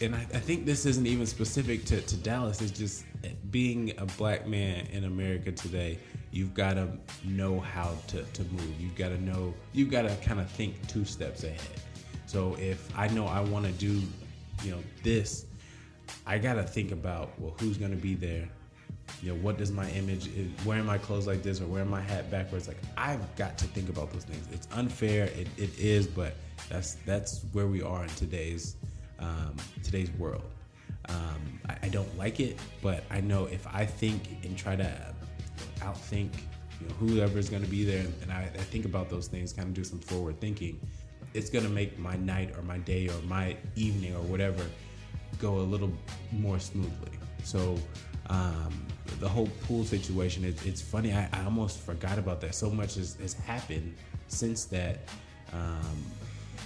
[0.00, 2.60] and I, I think this isn't even specific to, to Dallas.
[2.62, 3.04] It's just
[3.50, 5.98] being a black man in America today.
[6.36, 6.86] You've got to
[7.24, 8.78] know how to, to move.
[8.78, 9.54] You've got to know.
[9.72, 11.80] You've got to kind of think two steps ahead.
[12.26, 14.02] So if I know I want to do,
[14.62, 15.46] you know, this,
[16.26, 18.46] I got to think about well, who's going to be there.
[19.22, 20.26] You know, what does my image?
[20.26, 22.68] Is, wearing my clothes like this or wearing my hat backwards?
[22.68, 24.46] Like I've got to think about those things.
[24.52, 25.24] It's unfair.
[25.28, 26.34] It, it is, but
[26.68, 28.76] that's that's where we are in today's
[29.20, 30.44] um, today's world.
[31.08, 35.15] Um, I, I don't like it, but I know if I think and try to
[35.80, 36.30] outthink,
[36.80, 39.68] you know, whoever's going to be there, and I, I think about those things, kind
[39.68, 40.80] of do some forward thinking,
[41.34, 44.64] it's going to make my night or my day or my evening or whatever
[45.38, 45.92] go a little
[46.32, 47.18] more smoothly.
[47.44, 47.76] So
[48.28, 48.86] um,
[49.20, 51.12] the whole pool situation, it, it's funny.
[51.12, 52.54] I, I almost forgot about that.
[52.54, 53.94] So much has, has happened
[54.28, 54.98] since that,
[55.52, 56.04] um,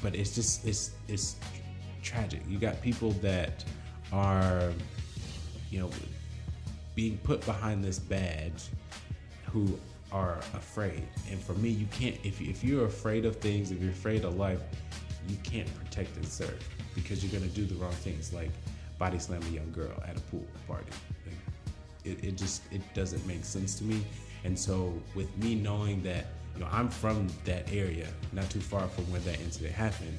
[0.03, 1.37] but it's just it's it's
[2.03, 2.41] tragic.
[2.49, 3.65] You got people that
[4.13, 4.73] are,
[5.71, 5.91] you know,
[6.95, 8.69] being put behind this badge
[9.53, 9.79] who
[10.13, 11.03] are afraid.
[11.31, 14.37] And for me, you can't, if, if you're afraid of things, if you're afraid of
[14.37, 14.61] life,
[15.29, 16.59] you can't protect and serve
[16.95, 18.51] because you're going to do the wrong things like
[18.99, 20.91] body slam a young girl at a pool party.
[22.05, 24.03] It, it just, it doesn't make sense to me.
[24.45, 28.89] And so with me knowing that, you know, I'm from that area, not too far
[28.89, 30.19] from where that incident happened,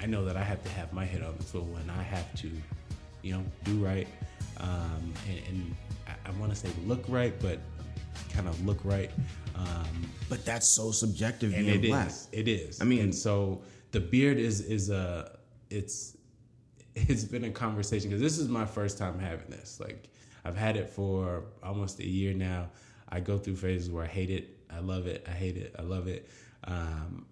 [0.00, 2.32] I know that I have to have my head on the swivel and I have
[2.42, 2.50] to,
[3.22, 4.06] you know, do right.
[4.58, 7.58] Um, and, and I, I want to say look right, but
[8.32, 9.10] kind of look right.
[9.54, 12.10] Um, But that's so subjective and it is, black.
[12.32, 12.80] It is.
[12.80, 15.38] I mean- and so the beard is is a
[15.70, 16.16] it's
[16.94, 19.78] it's been a conversation because this is my first time having this.
[19.80, 20.08] Like
[20.44, 22.70] I've had it for almost a year now.
[23.08, 25.82] I go through phases where I hate it, I love it, I hate it, I
[25.82, 26.28] love it.
[26.64, 27.26] Um,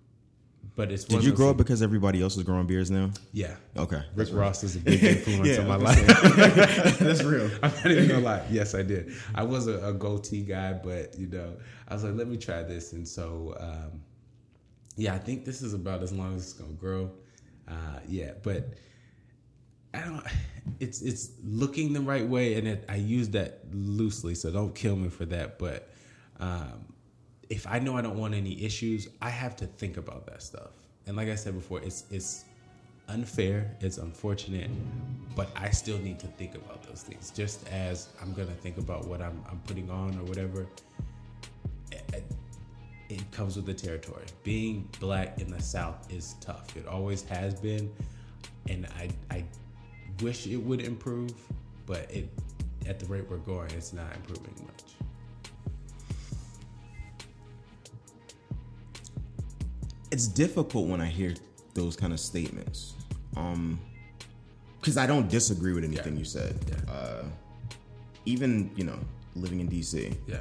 [0.75, 3.11] but it's Did you grow up because everybody else was growing beards now?
[3.33, 3.57] Yeah.
[3.77, 6.07] Okay, Rick Ross is a big influence Yeah, on my life.
[6.98, 7.51] that's real.
[7.62, 8.46] I'm not even gonna lie.
[8.51, 9.12] Yes, I did.
[9.35, 11.57] I was a, a goatee guy, but you know,
[11.88, 14.01] I was like, let me try this, and so um,
[14.96, 17.11] yeah, I think this is about as long as it's gonna grow.
[17.68, 18.70] Uh, yeah, but
[19.94, 20.25] I don't.
[20.81, 24.96] It's it's looking the right way, and it, I use that loosely, so don't kill
[24.96, 25.59] me for that.
[25.59, 25.90] But
[26.40, 26.91] um,
[27.53, 30.71] if I know I don't want any issues, I have to think about that stuff.
[31.07, 32.47] And like I said before, it's it's
[33.09, 34.71] unfair, it's unfortunate,
[35.37, 37.31] but I still need to think about those things.
[37.31, 40.67] Just as I'm gonna think about what I'm I'm putting on or whatever.
[41.91, 42.25] It,
[43.11, 44.25] it comes with the territory.
[44.45, 46.75] Being black in the South is tough.
[46.75, 47.93] It always has been,
[48.71, 49.45] and I I
[50.23, 51.35] wish it would improve,
[51.85, 52.31] but it
[52.88, 55.02] at the rate we're going, it's not improving much.
[60.12, 61.35] It's difficult when I hear
[61.75, 62.94] those kind of statements.
[63.37, 63.81] Um,
[64.81, 66.18] because I don't disagree with anything Yeah.
[66.18, 66.59] you said.
[66.68, 66.92] Yeah.
[66.92, 67.25] Uh,
[68.27, 68.98] even you know,
[69.35, 70.38] living in DC, Yeah.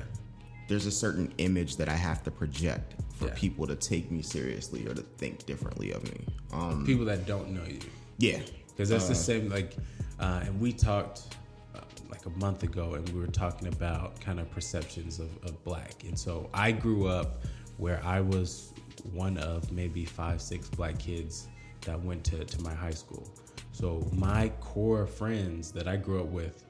[0.68, 3.34] there's a certain image that I have to project for Yeah.
[3.36, 6.26] people to take me seriously or to think differently of me.
[6.52, 7.80] Um, People that don't know you.
[8.18, 9.76] yeah, because that's the same like
[10.20, 11.36] uh, and we talked
[11.76, 11.80] uh,
[12.10, 16.04] like a month ago and we were talking about kind of perceptions of, of black
[16.04, 17.44] and so i grew up
[17.78, 18.71] where i was
[19.14, 21.48] one of maybe five six black kids
[21.82, 23.28] that went to, to my high school
[23.72, 26.66] so my core friends that i grew up with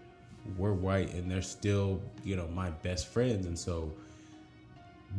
[0.58, 3.92] were white and they're still you know my best friends and so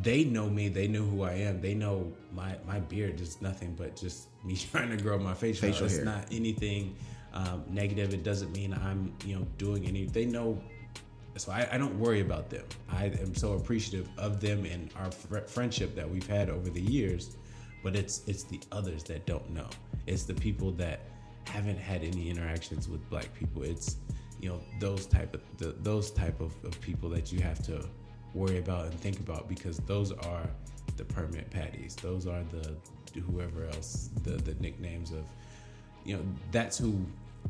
[0.01, 0.69] they know me.
[0.69, 1.61] They know who I am.
[1.61, 5.69] They know my my beard is nothing but just me trying to grow my facial,
[5.69, 5.87] Facial hair.
[5.87, 6.05] It's hair.
[6.05, 6.97] not anything
[7.35, 8.15] um, negative.
[8.15, 10.07] It doesn't mean I'm you know doing any.
[10.07, 10.61] They know.
[11.37, 12.65] So I, I don't worry about them.
[12.91, 16.81] I am so appreciative of them and our fr- friendship that we've had over the
[16.81, 17.37] years.
[17.83, 19.69] But it's it's the others that don't know.
[20.07, 21.01] It's the people that
[21.47, 23.63] haven't had any interactions with black people.
[23.63, 23.97] It's
[24.41, 27.85] you know those type of the, those type of, of people that you have to
[28.35, 30.49] worry about and think about because those are
[30.97, 31.97] the permanent patties.
[31.97, 32.77] Those are the
[33.21, 35.25] whoever else the the nicknames of
[36.05, 37.05] you know that's who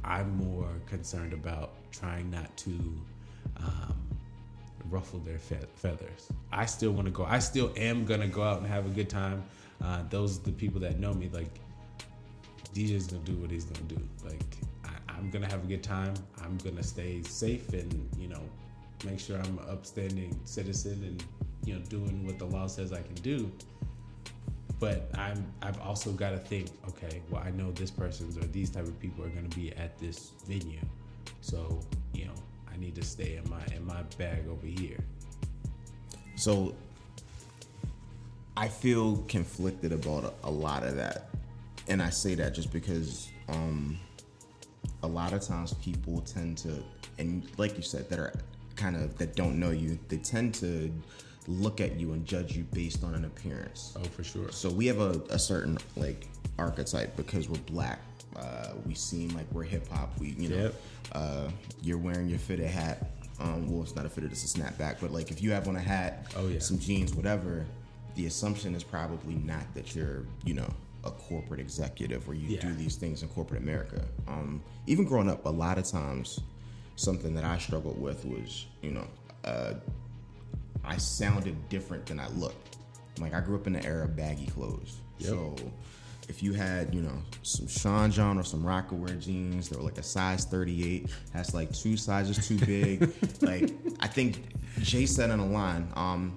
[0.04, 2.72] I'm more concerned about trying not to
[3.58, 3.96] um,
[4.90, 6.28] ruffle their fe- feathers.
[6.52, 7.24] I still want to go.
[7.24, 9.42] I still am gonna go out and have a good time.
[9.82, 11.28] Uh, those are the people that know me.
[11.32, 11.60] Like
[12.74, 14.00] DJ's gonna do what he's gonna do.
[14.24, 14.42] Like
[14.84, 16.14] I, I'm gonna have a good time.
[16.42, 18.42] I'm gonna stay safe and you know
[19.04, 21.24] make sure I'm an upstanding citizen and
[21.64, 23.50] you know doing what the law says I can do.
[24.78, 26.68] But I'm I've also got to think.
[26.88, 29.98] Okay, well I know this person's or these type of people are gonna be at
[29.98, 30.80] this venue,
[31.40, 31.80] so
[32.72, 34.98] I need to stay in my in my bag over here.
[36.36, 36.74] So
[38.56, 41.30] I feel conflicted about a, a lot of that.
[41.88, 43.98] And I say that just because um,
[45.02, 46.82] a lot of times people tend to,
[47.18, 48.32] and like you said, that are
[48.76, 50.92] kind of, that don't know you, they tend to
[51.48, 53.96] look at you and judge you based on an appearance.
[53.98, 54.52] Oh, for sure.
[54.52, 58.00] So we have a, a certain like archetype because we're black.
[58.36, 60.18] Uh, we seem like we're hip hop.
[60.18, 60.74] We, you know, Yep.
[61.12, 61.48] uh,
[61.82, 63.10] you're wearing your fitted hat.
[63.40, 64.96] Um, well, it's not a fitted; it's a snapback.
[65.00, 66.58] But like, if you have on a hat, Oh, yeah.
[66.60, 67.66] some jeans, whatever,
[68.14, 70.68] the assumption is probably not that you're, you know,
[71.04, 72.60] a corporate executive or you Yeah.
[72.60, 74.04] do these things in corporate America.
[74.28, 76.40] Um, even growing up, a lot of times,
[76.96, 79.06] something that I struggled with was, you know,
[79.44, 79.74] uh,
[80.84, 82.76] I sounded different than I looked.
[83.18, 84.96] Like I grew up in the era of baggy clothes.
[85.18, 85.28] Yep.
[85.30, 85.56] So
[86.28, 89.98] if you had, you know, some Sean John or some Rocawear jeans that were like
[89.98, 93.12] a size 38, that's like two sizes too big.
[93.42, 94.42] like I think
[94.80, 96.36] Jay said on the line, um,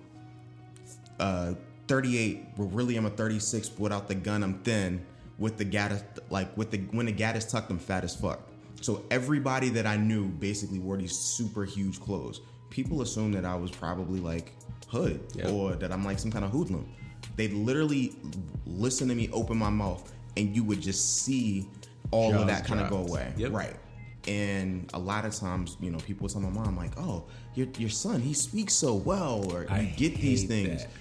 [1.20, 1.54] uh,
[1.88, 5.06] 38, but really I'm a 36 without the gun, I'm thin.
[5.38, 8.40] With the gat, like with the when the gat is tucked, I'm fat as fuck.
[8.80, 12.40] So everybody that I knew basically wore these super huge clothes.
[12.70, 14.54] People assumed that I was probably like
[14.96, 15.52] hood Yep.
[15.52, 16.88] or that I'm like some kind of hoodlum.
[17.36, 18.14] They'd literally
[18.66, 21.68] listen to me open my mouth, and you would just see
[22.12, 23.34] all of that kind of go away.
[23.38, 23.52] Yep.
[23.52, 23.76] Right.
[24.28, 27.90] And a lot of times, you know, people tell my mom like, "Oh, your your
[27.90, 30.84] son, he speaks so well," or I you get these things.
[30.84, 30.92] that.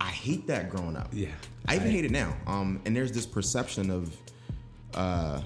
[0.00, 1.08] I hate that growing up.
[1.12, 1.28] Yeah.
[1.66, 2.36] I even I- hate it now.
[2.46, 4.16] Um, and there's this perception of,
[4.94, 5.40] uh,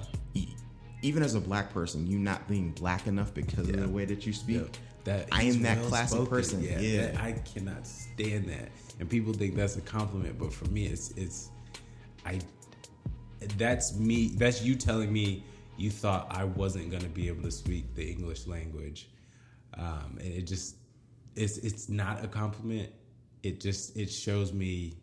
[1.01, 4.25] even as a black person, you not being black enough because of the way that
[4.25, 4.61] you speak.
[5.05, 6.25] That I am that classic well-spoken.
[6.59, 6.63] person.
[6.63, 7.01] Yeah, Yeah.
[7.11, 11.11] that- I cannot stand that, and people think that's a compliment, but for me, it's
[11.11, 11.49] it's
[12.25, 12.39] I.
[13.57, 14.29] That's me.
[14.29, 15.43] That's you telling me
[15.77, 19.09] you thought I wasn't going to be able to speak the English language,
[19.73, 20.75] um, and it just
[21.35, 22.89] it's it's not a compliment.
[23.41, 24.93] It just it shows me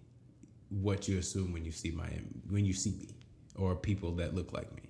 [0.70, 2.08] what you assume when you see my
[2.48, 3.08] when you see me
[3.56, 4.82] or people that look like me.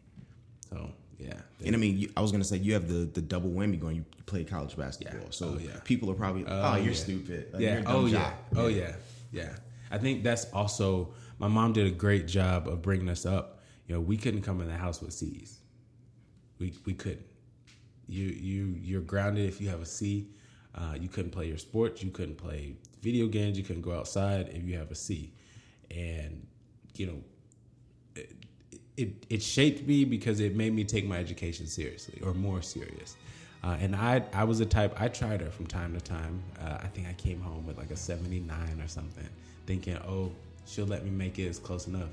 [0.69, 1.35] So yeah,
[1.67, 3.97] And I mean, you, I was gonna say you have the the double whammy going.
[3.97, 5.27] You play college basketball, Yeah.
[5.31, 5.79] so Oh, yeah.
[5.85, 6.93] people are probably, oh, you're yeah.
[6.95, 7.53] stupid.
[7.53, 7.79] Like, yeah.
[7.81, 8.13] you're Oh yeah.
[8.19, 8.93] jock." Oh yeah.
[9.33, 9.57] Yeah.
[9.91, 13.61] I think that's also my mom did a great job of bringing us up.
[13.87, 15.59] You know, we couldn't come in the house with C's.
[16.59, 17.27] We we couldn't.
[18.07, 20.29] You you you're grounded if you have a C.
[20.75, 22.03] Uh, you couldn't play your sports.
[22.03, 23.59] You couldn't play video games.
[23.59, 25.33] You couldn't go outside if you have a C.
[25.91, 26.47] And
[26.97, 28.23] you know,
[29.01, 33.17] it, it, shaped me because it made me take my education seriously or more serious.
[33.63, 36.43] Uh, and I I was a type I tried her from time to time.
[36.61, 39.29] Uh, I think I came home with like a 79 or something,
[39.67, 40.33] thinking, oh,
[40.67, 42.09] she'll let me make it as close enough.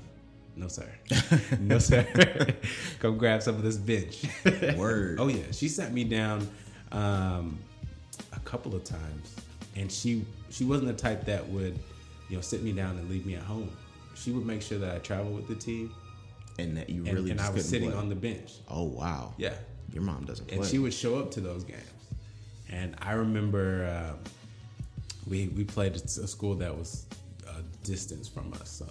[0.56, 0.88] No sir,
[1.60, 2.06] no sir.
[2.98, 4.24] Come grab some of this bench.
[4.76, 5.18] Word.
[5.20, 6.48] oh yeah, she sat me down
[6.92, 7.58] um,
[8.32, 9.36] a couple of times,
[9.76, 11.78] and she she wasn't the type that would
[12.28, 13.70] you know sit me down and leave me at home.
[14.16, 15.94] She would make sure that I traveled with the team,
[16.58, 17.98] and that you and, really and just I was sitting play.
[17.98, 18.52] on the bench.
[18.68, 19.34] Oh wow.
[19.36, 19.54] Yeah,
[19.92, 20.58] Your mom doesn't play.
[20.58, 21.82] and she would show up to those games.
[22.70, 24.18] And I remember um,
[25.28, 27.06] we we played a school that was
[27.48, 28.86] a distance from us, so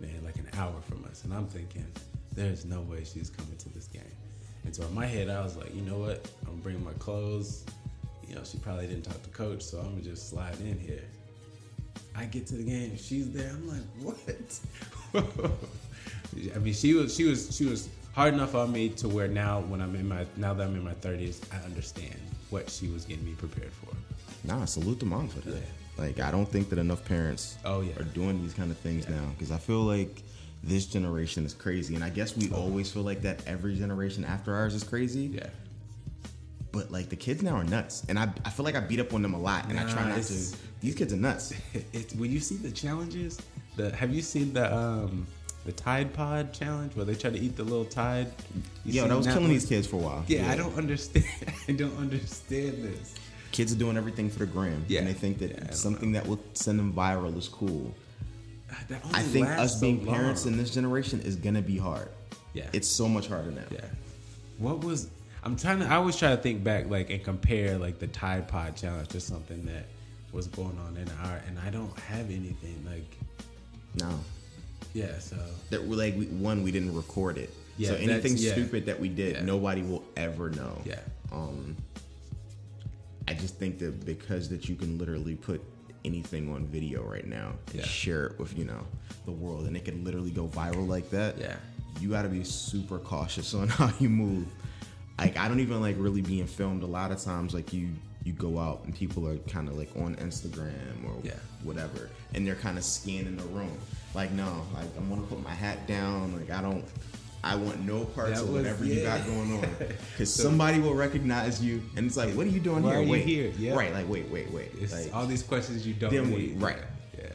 [0.00, 1.24] man, like an hour from us.
[1.24, 1.86] And I'm thinking,
[2.32, 4.02] there's no way she's coming to this game.
[4.64, 6.28] And so in my head, I was like, you know what?
[6.46, 7.64] I'm bringing my clothes.
[8.26, 11.04] You know, she probably didn't talk to coach, so I'm gonna just slide in here.
[12.16, 13.50] I get to the game, she's there.
[13.50, 14.60] I'm like, what?
[16.54, 19.60] I mean, she was she was she was hard enough on me to where now
[19.60, 22.16] when I'm in my now that I'm in my 30s, I understand
[22.50, 23.94] what she was getting me prepared for.
[24.46, 25.54] Nah, salute the mom for that.
[25.54, 25.60] Yeah.
[25.96, 27.92] Like, I don't think that enough parents Oh, yeah.
[28.00, 30.22] are doing these kind of things now because I feel like
[30.62, 34.54] this generation is crazy, and I guess we always feel like that every generation after
[34.54, 35.26] ours is crazy.
[35.26, 35.46] Yeah.
[36.72, 39.14] But like the kids now are nuts, and I, I feel like I beat up
[39.14, 40.56] on them a lot, and I try not to.
[40.80, 41.54] These kids are nuts.
[41.92, 43.38] It's when you see the challenges.
[43.76, 45.26] The have you seen the um
[45.64, 48.30] the Tide Pod challenge where they try to eat the little Tide?
[48.84, 49.50] You Yo, that was killing one?
[49.50, 50.24] these kids for a while.
[50.28, 51.24] Yeah, I don't understand.
[51.68, 53.14] I don't understand this.
[53.52, 55.00] Kids are doing everything for the gram, Yeah.
[55.00, 57.94] and they think that Yeah, something that will send them viral is cool.
[58.70, 62.08] Uh, that I think us being so parents in this generation is gonna be hard.
[62.52, 62.66] Yeah.
[62.72, 63.62] It's so much harder now.
[63.70, 63.80] Yeah.
[64.58, 65.08] What was
[65.44, 68.48] I'm trying to I always try to think back like and compare like the Tide
[68.48, 69.86] Pod challenge to something that
[70.32, 73.16] was going on in our and I don't have anything like
[74.00, 74.18] No,
[74.92, 75.36] yeah, so
[75.70, 77.50] that like we, one we didn't record it.
[77.76, 78.52] Yeah, so anything yeah.
[78.52, 79.42] stupid that we did, Yeah.
[79.44, 80.80] nobody will ever know.
[80.84, 81.00] Yeah.
[81.32, 81.76] Um,
[83.26, 85.62] I just think that because that you can literally put
[86.04, 87.84] anything on video right now and Yeah.
[87.86, 88.86] share it with you know
[89.24, 91.38] the world, and it can literally go viral like that.
[91.38, 91.56] Yeah.
[92.00, 94.46] you got to be super cautious on how you move.
[95.18, 96.82] Like I don't even like really being filmed.
[96.82, 97.90] A lot of times, like you
[98.24, 101.34] you go out and people are kind of like on Instagram or Yeah.
[101.62, 103.76] whatever, and they're kind of scanning the room.
[104.14, 106.34] Like no, like I'm gonna put my hat down.
[106.38, 106.84] Like I don't.
[107.42, 109.68] I want no parts That of was- whatever you got going on,
[110.12, 112.98] because somebody will recognize you, and it's like, what are you doing Why here?
[113.00, 113.52] are you wait, here?
[113.58, 113.74] Yeah.
[113.74, 113.92] right?
[113.92, 114.70] Like wait, wait, wait.
[114.80, 116.58] it's like, all these questions you don't Then need.
[116.62, 116.78] right.
[117.18, 117.26] Yeah.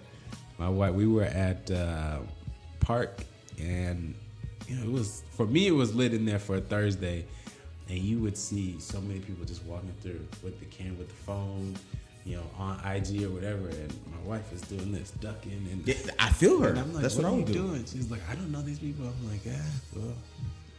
[0.57, 2.17] My wife we were at uh
[2.79, 3.23] park
[3.59, 4.15] and
[4.67, 7.25] you know it was for me it was lit in there for a Thursday
[7.89, 11.15] and you would see so many people just walking through with the camera with the
[11.15, 11.75] phone
[12.25, 15.95] you know on IG or whatever and my wife is doing this ducking and Yeah,
[16.19, 16.75] I feel her.
[16.75, 17.67] I'm like, That's what, what, I you would do.
[17.67, 17.85] doing?
[17.85, 19.05] She's like, I don't know these people.
[19.05, 19.61] I'm like, yeah,
[19.95, 20.13] well.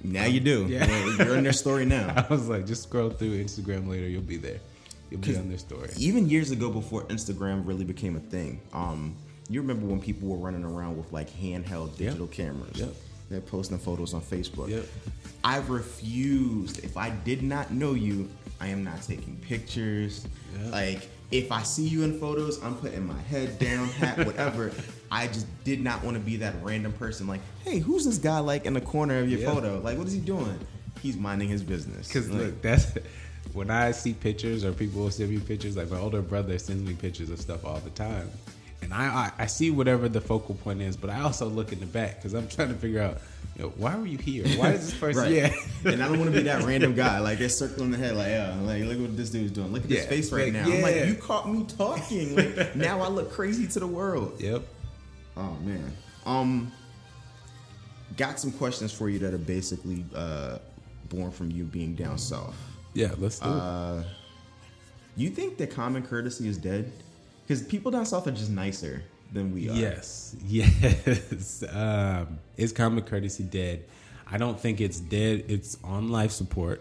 [0.02, 0.66] Now you do.
[0.66, 0.86] Yeah.
[1.18, 2.14] You're in their story now.
[2.28, 4.06] I was like, just scroll through Instagram later.
[4.08, 4.60] You'll be there.
[5.10, 5.90] You'll be on their story.
[5.98, 9.16] even years ago before Instagram really became a thing, um,
[9.48, 12.78] you remember when people were running around with like handheld digital cameras.
[12.78, 12.94] Yep.
[13.30, 14.68] They're posting photos on Facebook.
[14.68, 14.84] Yep.
[15.44, 16.84] I refused.
[16.84, 18.28] If I did not know you,
[18.60, 20.26] I am not taking pictures.
[20.62, 20.72] Yep.
[20.72, 24.72] Like if I see you in photos, I'm putting my head down, hat, whatever.
[25.12, 27.26] I just did not want to be that random person.
[27.28, 29.54] Like, hey, who's this guy like in the corner of your Yeah.
[29.54, 29.78] photo?
[29.78, 30.58] Like, what is he doing?
[31.00, 32.08] He's minding his business.
[32.08, 32.92] Because Like, look, that's
[33.52, 35.76] when I see pictures or people send me pictures.
[35.76, 38.28] Like my older brother sends me pictures of stuff all the time,
[38.82, 41.80] and I I, I see whatever the focal point is, but I also look in
[41.80, 43.18] the back because I'm trying to figure out,
[43.56, 44.46] you know, why were you here?
[44.58, 45.22] Why is this person?
[45.22, 45.32] Right.
[45.32, 47.18] Yeah, and I don't want to be that random guy.
[47.18, 49.72] Like they're circling the head, like, yeah, like look what this dude's doing.
[49.72, 50.72] Look at his face right like, now.
[50.72, 52.36] I'm like, you caught me talking.
[52.36, 54.40] Like now I look crazy to the world.
[54.40, 54.62] yep.
[55.36, 55.92] Oh man.
[56.26, 56.72] Um
[58.16, 60.58] got some questions for you that are basically uh
[61.08, 62.56] born from you being down south.
[62.94, 63.52] Yeah, let's do it.
[63.52, 64.02] Uh
[65.16, 66.92] you think that common courtesy is dead?
[67.50, 69.74] Because people down south are just nicer than we are.
[69.74, 71.64] Yes, yes.
[71.68, 73.86] Um, is common courtesy dead?
[74.30, 75.46] I don't think it's dead.
[75.48, 76.80] It's on life support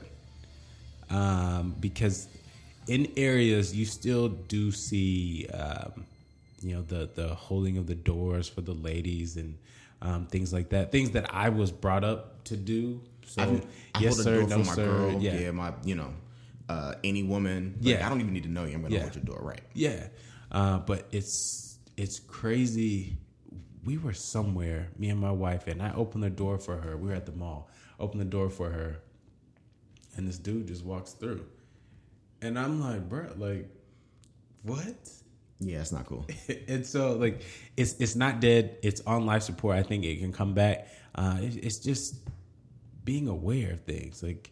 [1.10, 2.28] um, because
[2.86, 6.06] in areas you still do see um,
[6.62, 9.58] you know the the holding of the doors for the ladies and
[10.04, 10.92] um, things like that.
[10.92, 13.02] Things that I was brought up to do.
[13.26, 13.46] So I,
[13.96, 14.86] I yes hold sir, no sir.
[14.86, 15.20] girl.
[15.20, 15.50] yeah, Yeah.
[15.52, 16.14] my you know,
[16.70, 17.74] uh, any woman.
[17.82, 18.06] Like, Yeah.
[18.06, 18.76] I don't even need to know you.
[18.76, 19.02] I'm gonna Yeah.
[19.02, 19.62] hold your door, right?
[19.74, 20.10] Yeah,
[20.52, 23.18] uh, but it's it's crazy.
[23.84, 26.98] We were somewhere, me and my wife, and I opened the door for her.
[26.98, 27.70] We were at the mall.
[28.00, 29.00] Opened the door for her,
[30.16, 31.46] and this dude just walks through,
[32.42, 33.70] and I'm like, bro, like,
[34.64, 35.10] what?
[35.60, 36.26] Yeah, it's not cool.
[36.68, 37.44] and so like
[37.76, 38.78] it's it's not dead.
[38.82, 39.76] It's on life support.
[39.76, 40.88] I think it can come back.
[41.16, 42.16] Uh, it, it's just
[43.04, 44.52] being aware of things, like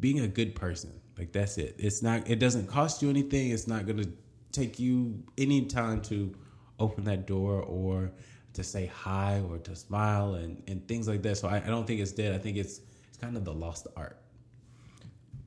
[0.00, 0.92] being a good person.
[1.18, 1.76] Like that's it.
[1.78, 2.28] It's not.
[2.28, 3.50] It doesn't cost you anything.
[3.50, 4.08] It's not going to
[4.56, 6.34] take you any time to
[6.78, 8.12] open that door or
[8.54, 11.36] to say hi or to smile and, and things like that.
[11.36, 12.34] So I, I don't think it's dead.
[12.34, 14.18] I think it's it's kind of the lost art.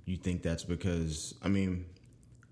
[0.06, 1.86] You think that's because I mean,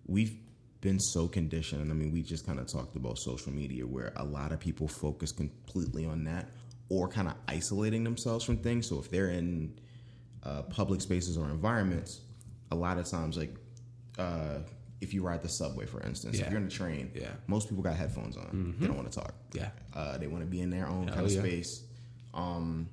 [0.06, 0.36] we've
[0.82, 1.92] been so conditioned.
[1.92, 4.88] I mean, we just kind of talked about social media where a lot of people
[4.88, 6.50] focus completely on that
[6.90, 8.88] or kind of isolating themselves from things.
[8.88, 9.78] So if they're in
[10.44, 12.22] uh, public spaces or environments,
[12.72, 13.56] a lot of times, like
[14.18, 14.60] uh,
[15.02, 16.46] if you ride the subway, for instance, Yeah.
[16.46, 17.32] if you're in a train, Yeah.
[17.48, 18.76] most people got headphones on.
[18.80, 19.34] They don't want to talk.
[19.54, 19.70] Yeah.
[19.94, 21.40] Uh, they want to be in their own kind of yeah.
[21.40, 21.84] space.
[22.34, 22.90] Um,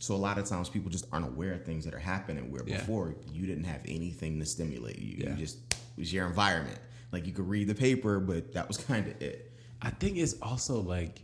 [0.00, 2.62] so a lot of times people just aren't aware of things that are happening where
[2.66, 2.78] Yeah.
[2.78, 5.16] before you didn't have anything to stimulate you.
[5.18, 5.30] Yeah.
[5.30, 6.78] You just it was your environment.
[7.12, 9.50] Like you could read the paper, but that was kind of it.
[9.80, 11.22] I think it's also like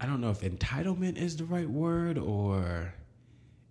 [0.00, 2.92] I don't know if entitlement is the right word or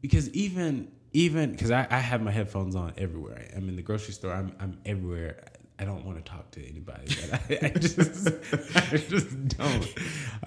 [0.01, 3.49] because even even because I, I have my headphones on everywhere.
[3.55, 4.31] I'm in the grocery store.
[4.31, 5.45] I'm I'm everywhere.
[5.79, 7.15] I don't want to talk to anybody.
[7.33, 8.27] I, I just
[8.75, 9.93] I just don't.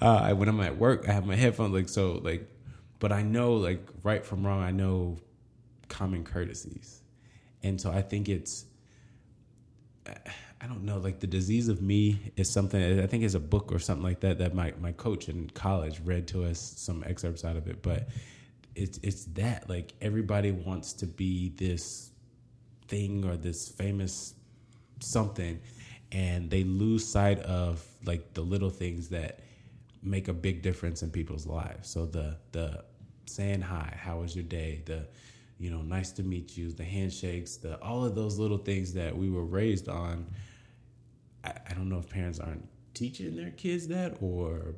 [0.01, 2.49] Uh, when I'm at work, I have my headphones like so like,
[2.99, 4.63] but I know like right from wrong.
[4.63, 5.17] I know
[5.89, 7.01] common courtesies,
[7.63, 8.63] and so I think it's
[10.07, 13.73] I don't know, like the disease of me is something I think is a book
[13.73, 17.43] or something like that that my, my coach in college read to us some excerpts
[17.43, 17.81] out of it.
[17.81, 18.07] But
[18.75, 22.11] it's it's that like everybody wants to be this
[22.87, 24.35] thing or this famous
[24.99, 25.59] something
[26.11, 29.39] and they lose sight of like the little things that
[30.03, 31.89] make a big difference in people's lives.
[31.89, 32.83] So the the
[33.25, 34.81] saying hi, how was your day?
[34.85, 35.07] The
[35.57, 39.15] you know, nice to meet you, the handshakes, the all of those little things that
[39.15, 40.25] we were raised on.
[41.43, 44.75] I, I don't know if parents aren't teaching their kids that or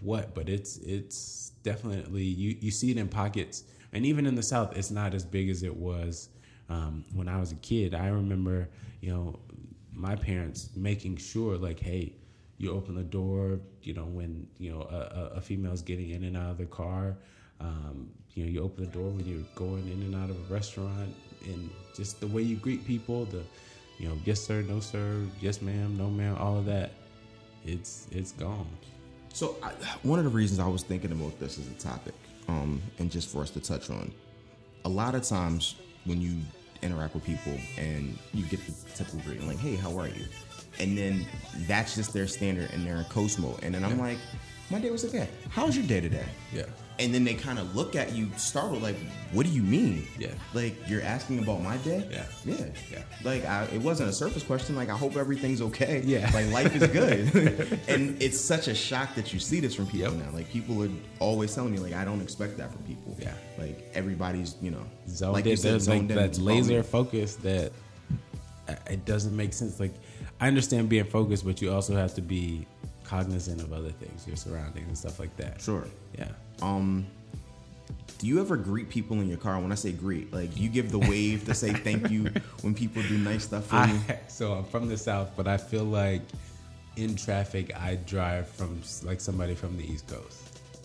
[0.00, 4.42] what, but it's it's definitely you you see it in pockets, and even in the
[4.42, 6.28] South, it's not as big as it was
[6.68, 7.94] um, when I was a kid.
[7.94, 8.68] I remember,
[9.00, 9.38] you know,
[9.92, 12.14] my parents making sure like, hey,
[12.58, 16.36] you open the door, you know, when you know a, a- female's getting in and
[16.36, 17.16] out of the car.
[17.60, 20.54] Um, you know, you open the door when you're going in and out of a
[20.54, 21.12] restaurant,
[21.44, 23.42] and just the way you greet people, the
[23.98, 26.92] you know, yes sir, no sir, yes ma'am, no ma'am, all of that,
[27.64, 28.68] it's it's gone.
[29.32, 29.70] So I,
[30.02, 32.14] one of the reasons I was thinking about this as a topic,
[32.48, 34.12] um, and just for us to touch on,
[34.84, 36.38] a lot of times when you
[36.82, 40.24] interact with people and you get the typical greeting like, "Hey, how are you?"
[40.80, 41.26] and then
[41.66, 44.18] that's just their standard and they're in coast mode, and then I'm like,
[44.70, 45.28] "My day was okay.
[45.50, 46.64] How's your day today?" Yeah.
[47.00, 48.96] And then they kind of look at you startled, like,
[49.32, 50.32] "What do you mean?" Yeah.
[50.52, 52.04] Like you're asking about my day?
[52.10, 52.24] Yeah.
[52.44, 52.66] Yeah.
[52.90, 53.02] Yeah.
[53.22, 54.74] Like I, it wasn't a surface question.
[54.74, 56.02] Like I hope everything's okay.
[56.04, 56.28] Yeah.
[56.34, 57.78] Like life is good.
[57.88, 60.24] and it's such a shock that you see this from people Yep.
[60.26, 60.30] now.
[60.32, 60.90] Like people are
[61.20, 63.16] always telling me, like I don't expect that from people.
[63.20, 63.32] Yeah.
[63.58, 65.50] Like everybody's, you know, zoned like in.
[65.52, 66.08] you said, There's like in.
[66.08, 67.70] that laser focus that
[68.68, 69.78] uh, it doesn't make sense.
[69.78, 69.94] Like
[70.40, 72.66] I understand being focused, but you also have to be
[73.08, 75.60] cognizant of other things, your surroundings and stuff like that.
[75.60, 75.86] Sure.
[76.18, 76.28] Yeah.
[76.62, 77.06] Um,
[78.18, 79.58] do you ever greet people in your car?
[79.60, 82.24] When I say greet, like you give the wave to say thank you
[82.62, 83.98] when people do nice stuff for you.
[84.28, 86.22] So I'm from the south, but I feel like
[86.96, 90.42] in traffic I drive from like somebody from the East Coast.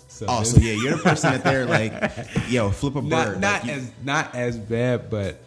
[0.07, 1.93] So Oh, so yeah, you're the person that they're like,
[2.49, 3.41] yo, flip a not bird.
[3.41, 5.39] not Like, you- as not as bad, but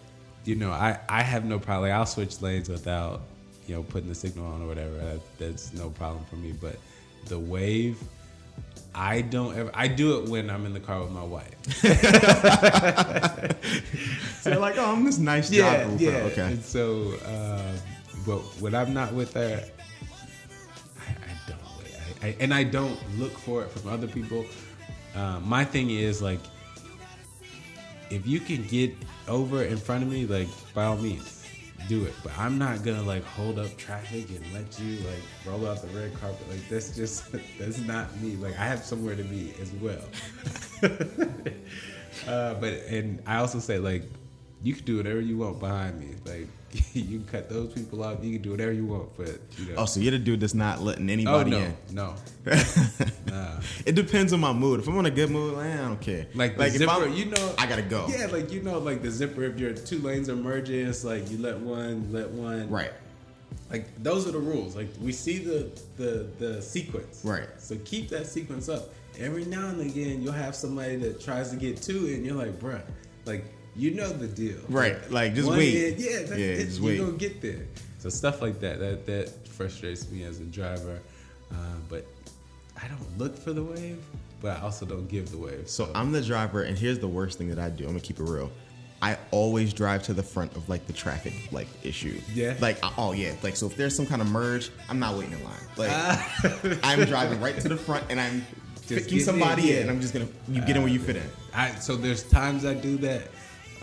[0.45, 1.89] you know, I I have no problem.
[1.91, 3.23] Like, I'll switch lanes without
[3.67, 4.97] you know putting the signal on or whatever.
[4.97, 6.53] That, that's no problem for me.
[6.53, 6.79] But
[7.27, 8.03] the wave,
[8.95, 9.71] I don't ever.
[9.75, 11.55] I do it when I'm in the car with my wife.
[14.41, 16.01] so like, oh, I'm this nice yeah, job.
[16.01, 16.11] yeah.
[16.11, 16.53] Okay.
[16.53, 17.77] And so, um,
[18.25, 19.63] but when I'm not with her,
[21.01, 21.59] I, I don't.
[22.23, 24.47] I, I, and I don't look for it from other people.
[25.15, 26.41] Uh, my thing is like,
[28.11, 28.95] if you can get
[29.29, 31.36] over in front of me, like by all means,
[31.89, 32.15] do it.
[32.23, 35.89] But I'm not gonna like hold up traffic and let you like roll out the
[35.89, 36.49] red carpet.
[36.49, 38.37] Like that's just that's not me.
[38.37, 40.05] Like I have somewhere to be as well.
[42.29, 44.05] uh, but and I also say like
[44.63, 46.15] you can do whatever you want behind me.
[46.25, 46.49] Like
[46.95, 48.23] you can cut those people off.
[48.23, 49.75] You can do whatever you want, but you know.
[49.79, 51.77] Oh, so you're the dude that's not letting Oh anybody no, in.
[51.93, 52.15] no.
[53.27, 53.61] nah.
[53.85, 54.81] It depends on my mood.
[54.81, 56.27] If I'm in a good mood, eh, I don't care.
[56.35, 57.55] Like if zipper, I'm- you know.
[57.59, 58.07] I gotta go.
[58.09, 59.45] Yeah, like you know, like the zipper.
[59.45, 62.69] If your two lanes are merging, it's like you let one, let one.
[62.71, 62.93] Right.
[63.71, 64.77] Like those are the rules.
[64.77, 67.21] Like we see the the the sequence.
[67.25, 67.49] Right.
[67.59, 68.91] So keep that sequence up.
[69.19, 72.35] Every now and again, you'll have somebody that tries to get to it, and you're
[72.37, 72.83] like, bruh,
[73.25, 73.45] like
[73.77, 74.59] you know the deal.
[74.69, 75.11] Right.
[75.11, 75.93] Like, just one wait.
[75.93, 76.65] end- yeah, that's Yeah, it.
[76.67, 76.99] just You're wait.
[76.99, 77.67] gonna get there.
[77.99, 81.01] So stuff like that that that frustrates me as a driver.
[81.53, 81.55] Uh,
[81.89, 82.07] but
[82.83, 84.03] I don't look for the wave,
[84.41, 85.69] but I also don't give the wave.
[85.69, 87.85] So I'm the driver, and here's the worst thing that I do.
[87.85, 88.51] I'm gonna keep it real.
[89.03, 92.19] I always drive to the front of like the traffic like issue.
[92.33, 92.55] Yeah.
[92.61, 93.35] Like oh yeah.
[93.43, 95.55] Like so if there's some kind of merge, I'm not waiting in line.
[95.77, 96.79] Like Ah.
[96.83, 98.47] I'm driving right to the front, and I'm
[98.89, 101.17] picking get in, somebody in, and I'm just gonna you get in where you fit
[101.17, 101.29] in.
[101.55, 103.29] I so there's times I do that.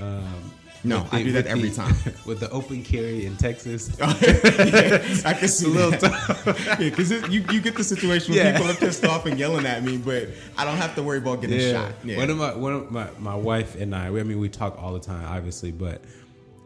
[0.03, 0.51] Um,
[0.85, 1.95] No, with I do that every the- time.
[2.25, 3.89] with the open carry in Texas.
[3.99, 6.77] yeah, I can see a little that.
[6.79, 8.51] yeah, because you you get the situation where Yeah.
[8.57, 10.27] people are pissed off and yelling at me, but
[10.57, 11.93] I don't have to worry about getting shot.
[12.03, 12.17] Yeah.
[12.17, 14.07] One of my one of my my wife and I.
[14.07, 16.01] I mean, we talk all the time, obviously, but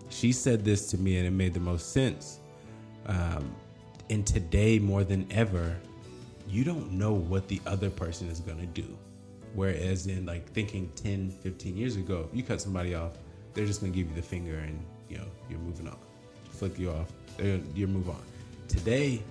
[0.09, 2.39] she said this to me, and it made the most sense.
[3.05, 3.53] Um,
[4.09, 5.75] and today, more than ever,
[6.49, 8.87] you don't know what the other person is going to do.
[9.53, 13.13] Whereas in like thinking 10, 15 years ago, you cut somebody off,
[13.57, 14.79] they're just to give you the finger and,
[15.09, 15.97] you know, you're moving on.
[16.51, 17.11] Flick you off,
[17.73, 18.21] you move on.
[18.67, 19.23] Today,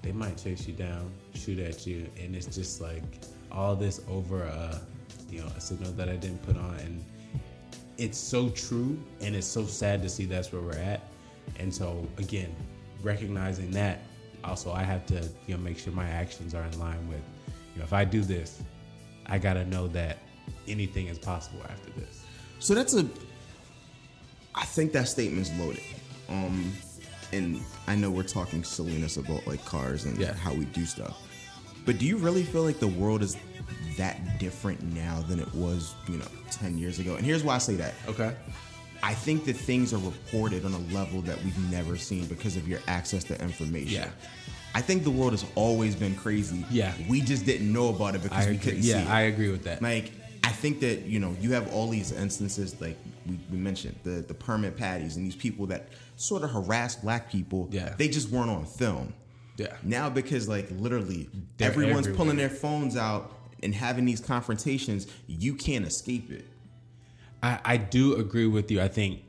[0.00, 3.02] they might chase you down, shoot at you, and it's just like
[3.50, 4.80] all this over a,
[5.30, 7.04] you know, a signal that I didn't put on, and
[7.98, 11.02] it's so true, and it's so sad to see that's where we're at.
[11.58, 12.56] And so again,
[13.02, 14.00] recognizing that,
[14.44, 17.20] also I have to, you know, make sure my actions are in line with,
[17.74, 18.62] you know, if I do this,
[19.26, 20.18] I gotta know that
[20.66, 22.24] anything is possible after this.
[22.58, 23.06] So that's a.
[24.54, 25.82] I think that statement's loaded.
[26.28, 26.72] Um,
[27.32, 30.34] and I know we're talking silliness about like cars and Yeah.
[30.34, 31.16] how we do stuff,
[31.86, 33.36] but do you really feel like the world is
[33.96, 37.16] that different now than it was, you know, ten years ago?
[37.16, 37.94] And here's why I say that.
[38.06, 38.34] Okay.
[39.02, 42.68] I think that things are reported on a level that we've never seen because of
[42.68, 43.94] your access to information.
[44.02, 44.10] Yeah.
[44.74, 46.64] I think the world has always been crazy.
[46.70, 46.94] Yeah.
[47.08, 48.64] We just didn't know about it because I we agree.
[48.70, 49.08] couldn't Yeah, see it.
[49.10, 49.82] I agree with that.
[49.82, 50.12] Like,
[50.44, 54.22] I think that, you know, you have all these instances, like we, we mentioned, the,
[54.22, 57.68] the permit patties and these people that sort of harass black people.
[57.70, 57.94] Yeah.
[57.96, 59.14] They just weren't on film.
[59.56, 59.76] Yeah.
[59.82, 61.28] Now, because, like, literally
[61.58, 62.16] They're everyone's everywhere.
[62.16, 63.32] pulling their phones out
[63.62, 66.46] and having these confrontations, you can't escape it.
[67.42, 68.80] I, I do agree with you.
[68.80, 69.22] I think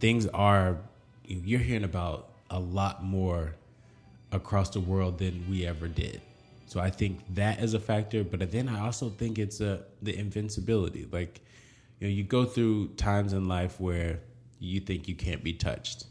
[0.00, 0.78] things are
[1.24, 3.54] you're hearing about a lot more
[4.32, 6.20] across the world than we ever did.
[6.70, 10.16] So I think that is a factor, but then I also think it's a the
[10.16, 11.04] invincibility.
[11.10, 11.40] Like
[11.98, 14.20] you know, you go through times in life where
[14.60, 16.04] you think you can't be touched.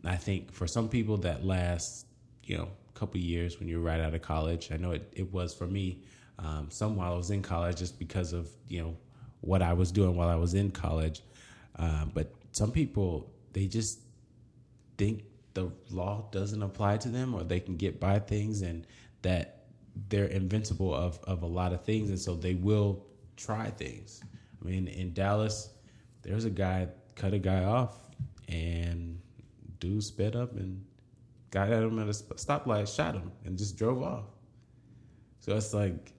[0.00, 2.04] And I think for some people that lasts,
[2.44, 4.70] you know, a couple years when you're right out of college.
[4.70, 6.04] I know it, it was for me.
[6.38, 8.96] Um, some while I was in college, just because of you know
[9.40, 11.22] what I was doing while I was in college.
[11.74, 13.98] Um, but some people they just
[14.96, 18.86] think the law doesn't apply to them, or they can get by things, and
[19.22, 19.63] that
[20.08, 23.04] they're invincible of of a lot of things, and so they will
[23.36, 24.22] try things.
[24.60, 25.70] I mean, in Dallas,
[26.22, 27.96] there's a guy cut a guy off,
[28.48, 29.20] and
[29.80, 30.84] dude sped up and
[31.50, 34.24] got at him at a stoplight, shot him, and just drove off.
[35.40, 36.12] So it's like,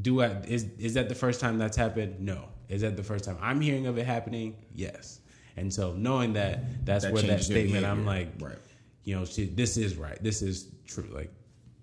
[0.00, 2.20] do I is is that the first time that's happened?
[2.20, 2.48] No.
[2.68, 4.56] Is that the first time I'm hearing of it happening?
[4.74, 5.20] Yes.
[5.58, 8.56] And so knowing that, that's That where that statement, I'm like, Right.
[9.04, 10.16] you know, shit, this is right.
[10.22, 11.06] This is true.
[11.12, 11.30] Like,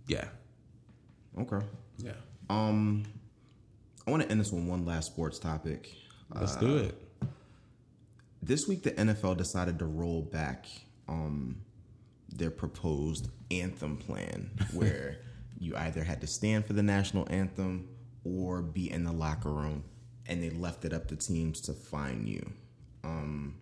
[0.08, 0.26] yeah,
[1.40, 1.66] Okay.
[1.98, 2.12] yeah.
[2.50, 3.04] Um,
[4.08, 5.94] I want to end this on one last sports topic.
[6.34, 7.02] Let's Uh, do it.
[8.42, 10.66] This week, the NFL decided to roll back
[11.08, 11.62] um,
[12.30, 15.18] their proposed anthem plan, where
[15.60, 17.88] you either had to stand for the national anthem
[18.24, 19.84] or be in the locker room,
[20.26, 22.52] and they left it up to teams to fine you.
[23.04, 23.56] Um,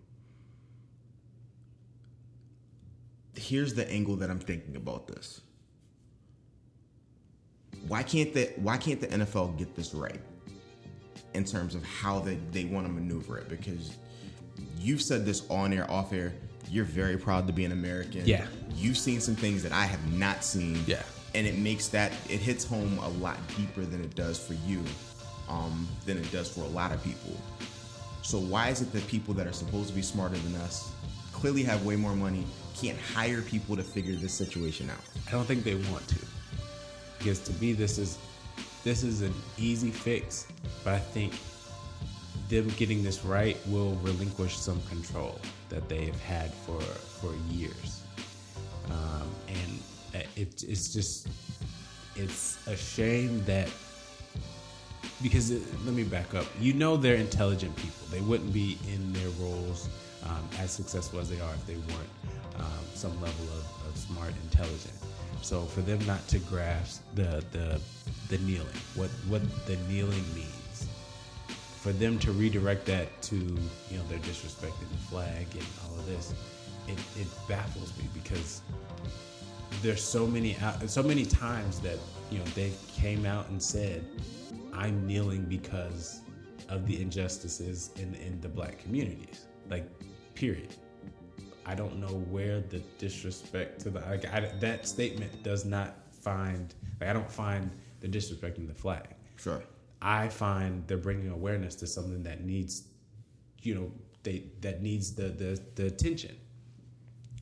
[3.36, 5.42] here's the angle that I'm thinking about this.
[7.88, 10.20] Why can't the Why can't the NFL get this right
[11.34, 13.50] in terms of how they, they want to maneuver it?
[13.50, 13.96] Because
[14.80, 16.34] you've said this on air, off air.
[16.70, 18.26] You're very proud to be an American.
[18.26, 18.46] Yeah.
[18.76, 20.80] You've seen some things that I have not seen.
[20.86, 21.04] Yeah.
[21.34, 24.82] And it makes that it hits home a lot deeper than it does for you,
[25.48, 27.38] um, than it does for a lot of people.
[28.22, 30.92] So why is it that people that are supposed to be smarter than us,
[31.32, 35.00] clearly have way more money, can't hire people to figure this situation out?
[35.28, 36.20] I don't think they want to,
[37.18, 38.18] because to me, this is
[38.84, 40.48] this is an easy fix.
[40.84, 41.34] But I think
[42.50, 45.40] them getting this right will relinquish some control
[45.70, 48.02] that they've had for for years,
[48.90, 49.80] um, and
[50.16, 51.28] uh, it, it's just
[52.16, 53.70] it's a shame that
[55.22, 56.46] because it, let me back up.
[56.60, 58.08] You know they're intelligent people.
[58.12, 59.90] They wouldn't be in their roles
[60.24, 62.10] um, as successful as they are if they weren't
[62.60, 64.97] um, some level of, of smart, intelligent.
[65.48, 67.80] So for them not to grasp the the
[68.28, 70.90] the kneeling, what what the kneeling means,
[71.48, 76.06] for them to redirect that to you know they're disrespecting the flag and all of
[76.06, 76.34] this,
[76.90, 78.62] it, it baffles me because
[79.82, 81.98] there's so many uh, so many times that
[82.30, 84.04] you know they came out and said,
[84.74, 86.24] "I'm kneeling because
[86.68, 89.90] of the injustices in in the black communities." Like,
[90.36, 90.76] period.
[91.68, 96.74] I don't know where the disrespect to the like, I, that statement does not find.
[97.02, 99.10] Like, I don't find the disrespecting the flag.
[99.36, 99.62] Sure.
[100.02, 102.84] I find they're bringing awareness to something that needs,
[103.64, 103.92] you know,
[104.24, 106.38] they that needs the the, the attention.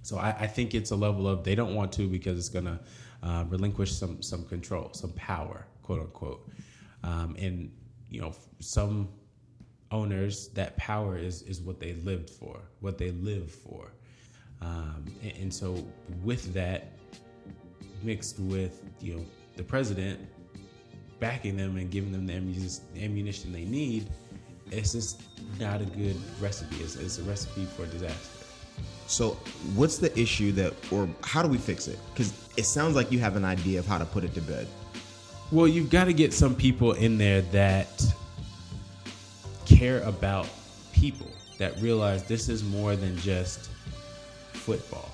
[0.01, 2.80] So I, I think it's a level of they don't want to because it's gonna
[3.21, 6.49] uh, relinquish some some control, some power, quote unquote,
[7.03, 7.71] um, and
[8.09, 9.09] you know some
[9.91, 13.91] owners that power is is what they lived for, what they live for,
[14.62, 15.86] um, and, and so
[16.24, 16.93] with that
[18.03, 19.26] mixed with you know
[19.56, 20.20] the president
[21.20, 22.34] backing them and giving them the
[23.01, 24.10] ammunition they need,
[24.72, 25.22] it's just
[25.60, 26.76] not a good recipe.
[26.78, 28.45] It's, it's a recipe for disaster.
[29.08, 29.32] So,
[29.76, 31.99] what's the issue that, or how do we fix it?
[32.14, 34.68] Because it sounds like you have an idea of how to put it to bed.
[35.51, 38.03] Well, you've got to get some people in there that
[39.66, 40.49] care about
[40.91, 41.28] people,
[41.60, 43.70] that realize this is more than just
[44.66, 45.11] football.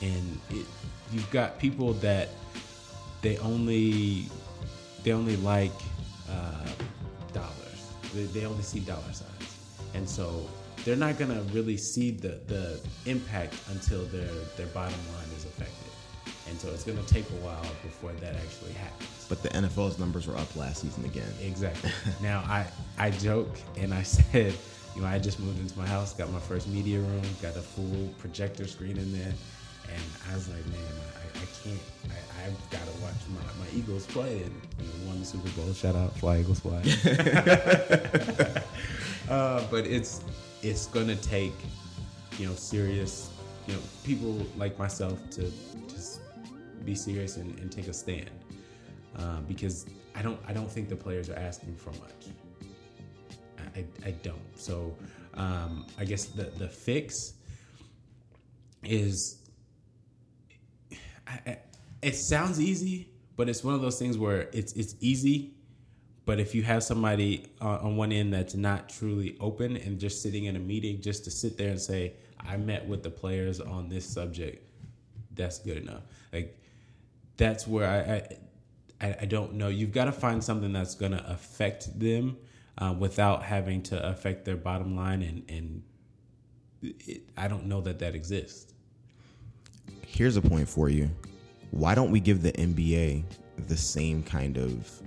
[0.00, 0.66] And it,
[1.10, 2.28] you've got people that
[3.20, 4.26] they only
[5.02, 5.72] they only like
[6.30, 6.66] uh,
[7.32, 7.92] dollars.
[8.14, 9.58] They, they only see dollar signs,
[9.94, 10.48] and so
[10.84, 15.90] they're not gonna really see the the impact until their their bottom line is affected.
[16.48, 19.26] And so it's gonna take a while before that actually happens.
[19.28, 21.32] But the NFL's numbers were up last season again.
[21.42, 21.90] Exactly.
[22.22, 22.66] now I
[22.98, 24.54] I joke and I said.
[24.94, 27.60] You know, I just moved into my house, got my first media room, got a
[27.60, 29.32] full projector screen in there,
[29.92, 30.80] and I was like, man,
[31.16, 31.80] I, I can't.
[32.10, 35.48] I, I've got to watch my, my Eagles play and you know, won the Super
[35.50, 35.72] Bowl.
[35.72, 36.82] Shout out, fly Eagles, fly.
[39.28, 40.22] uh, but it's
[40.62, 41.54] it's gonna take
[42.38, 43.30] you know serious
[43.66, 45.52] you know people like myself to
[45.88, 46.20] just
[46.84, 48.30] be serious and, and take a stand
[49.18, 52.28] uh, because I don't I don't think the players are asking for much.
[53.74, 54.38] I, I don't.
[54.56, 54.94] So
[55.34, 57.34] um, I guess the the fix
[58.84, 59.38] is
[61.26, 61.58] I,
[62.02, 65.54] it sounds easy, but it's one of those things where it's it's easy,
[66.26, 70.22] but if you have somebody on, on one end that's not truly open and just
[70.22, 73.60] sitting in a meeting just to sit there and say, "I met with the players
[73.60, 74.64] on this subject,"
[75.34, 76.02] that's good enough.
[76.32, 76.60] Like
[77.36, 78.36] that's where I
[79.04, 79.68] I, I don't know.
[79.68, 82.36] You've got to find something that's going to affect them
[82.78, 85.82] uh, without having to affect their bottom line, and and
[87.06, 88.72] it, I don't know that that exists.
[90.06, 91.10] Here's a point for you.
[91.70, 93.24] Why don't we give the NBA
[93.66, 95.02] the same kind of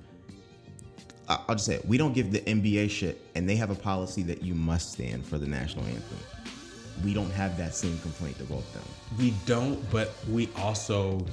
[1.28, 1.86] I'll just say it.
[1.86, 5.26] We don't give the NBA shit, and they have a policy that you must stand
[5.26, 6.18] for the national anthem.
[7.04, 8.84] We don't have that same complaint about them.
[9.18, 11.26] We don't, but we also,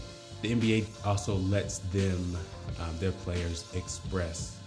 [0.43, 2.37] the NBA also lets them,
[2.81, 4.59] um, their players express,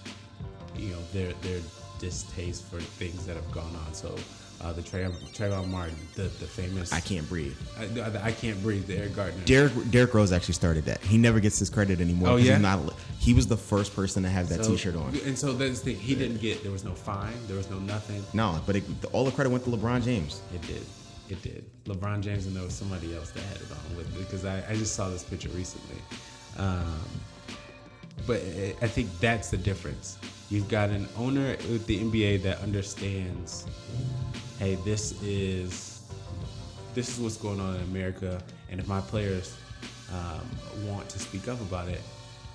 [0.79, 1.59] you know, their their
[1.99, 3.93] distaste for things that have gone on.
[3.93, 4.15] So
[4.61, 6.91] uh, the Trayvon, Trayvon Martin, the, the famous.
[6.91, 7.55] I can't breathe.
[7.79, 8.87] I, I, can't breathe.
[8.87, 9.43] The Eric Gardner.
[9.45, 11.01] Derrick Derrick Rose actually started that.
[11.01, 12.29] He never gets his credit anymore.
[12.29, 12.57] Oh yeah.
[12.57, 15.15] Not, he was the first person to have that so, T-shirt on.
[15.25, 16.01] And so that's the thing.
[16.01, 16.63] He didn't get.
[16.63, 17.35] There was no fine.
[17.47, 18.23] There was no nothing.
[18.33, 20.41] No, but it, all the credit went to LeBron James.
[20.53, 20.81] It did.
[21.29, 21.65] It did.
[21.85, 24.63] LeBron James and there was somebody else that had it on with it because I,
[24.69, 25.97] I just saw this picture recently.
[26.57, 26.99] Um,
[28.27, 28.41] but
[28.81, 30.17] I think that's the difference.
[30.49, 33.65] You've got an owner with the NBA that understands
[34.59, 36.01] hey, this is
[36.93, 39.55] this is what's going on in America, and if my players
[40.11, 42.01] um, want to speak up about it,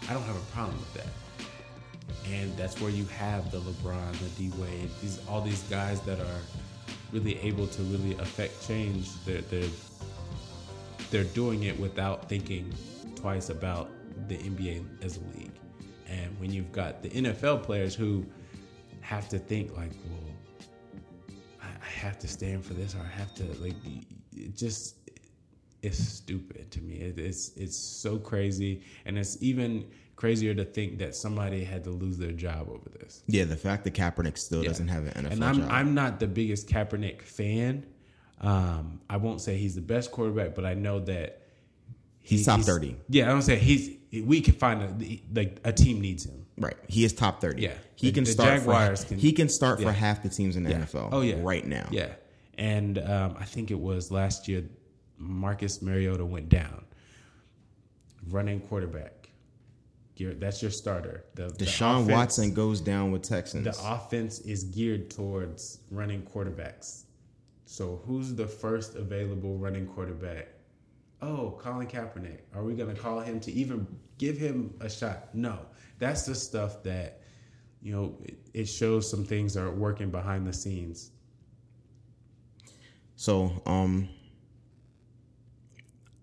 [0.09, 1.07] I don't have a problem with that.
[2.31, 6.21] And that's where you have the LeBron, the D Wade, these all these guys that
[6.21, 6.41] are
[7.13, 9.11] really able to really affect change.
[9.25, 9.71] They're they're
[11.11, 12.73] they're doing it without thinking
[13.15, 13.91] twice about
[14.29, 15.42] the NBA as a league.
[16.13, 18.27] And when you've got the NFL players who
[19.01, 20.35] have to think like, well,
[21.61, 23.75] I have to stand for this or I have to like
[24.37, 24.97] it just
[25.83, 26.95] it's stupid to me.
[26.97, 31.91] It, it's it's so crazy, and it's even crazier to think that somebody had to
[31.91, 33.25] lose their job over this.
[33.27, 34.69] Yeah, the fact that Kaepernick still Yeah.
[34.69, 35.69] doesn't have an NFL and I'm job.
[35.73, 37.85] I'm not the biggest Kaepernick fan.
[38.41, 41.39] Um, I won't say he's the best quarterback, but I know that
[42.25, 42.97] He's top 30.
[43.09, 43.97] Yeah, I don't say he's.
[44.13, 46.45] We can find a like a team needs him.
[46.59, 46.77] right.
[46.89, 47.63] He is top thirty.
[47.63, 47.73] Yeah.
[47.97, 48.59] He The- can the start.
[48.59, 49.87] Jaguars for, can- he can start yeah.
[49.87, 51.09] for half the teams in the NFL.
[51.13, 51.89] Oh yeah, right now.
[51.91, 52.13] Yeah,
[52.59, 54.65] and um, I think it was last year.
[55.19, 56.85] Marcus Mariota went down.
[58.29, 59.29] Running quarterback.
[60.17, 61.25] You're, that's your starter.
[61.35, 63.65] The, the Deshaun offense- Watson goes down with Texans.
[63.65, 67.05] The offense is geared towards running quarterbacks.
[67.65, 70.49] So who's the first available running quarterback?
[71.23, 72.41] Oh, Colin Kaepernick.
[72.53, 73.87] Are we going to call him to even
[74.19, 75.33] give him a shot?
[75.35, 75.61] No.
[76.01, 77.21] That's the stuff that,
[77.81, 81.13] you know, it, it shows some things are working behind the scenes.
[83.15, 84.09] So, um,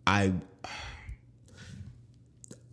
[0.05, 0.33] I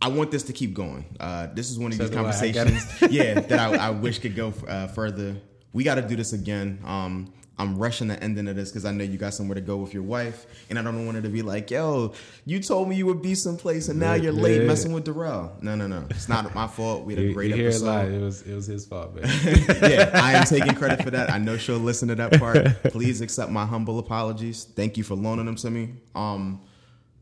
[0.01, 1.05] I want this to keep going.
[1.19, 2.19] Uh, this is one of So these do I.
[2.19, 5.37] I conversations, yeah, that I, I wish could go uh, further.
[5.71, 6.79] We got to do this again.
[6.83, 9.77] Um, I'm rushing the ending of this because I know you got somewhere to go
[9.77, 12.13] with your wife, and I don't want her to be like, "Yo,
[12.45, 14.67] you told me you would be someplace, and now Yeah, you're late yeah.
[14.67, 16.05] messing with Darrell." No, no, no.
[16.11, 17.03] It's not my fault.
[17.05, 17.85] We had a great you hear it episode.
[17.85, 18.13] live.
[18.13, 19.23] It was it was his fault, man.
[19.81, 21.31] yeah, I am taking credit for that.
[21.31, 22.83] I know she'll listen to that part.
[22.83, 24.65] Please accept my humble apologies.
[24.75, 25.93] Thank you for loaning them to me.
[26.13, 26.61] Um,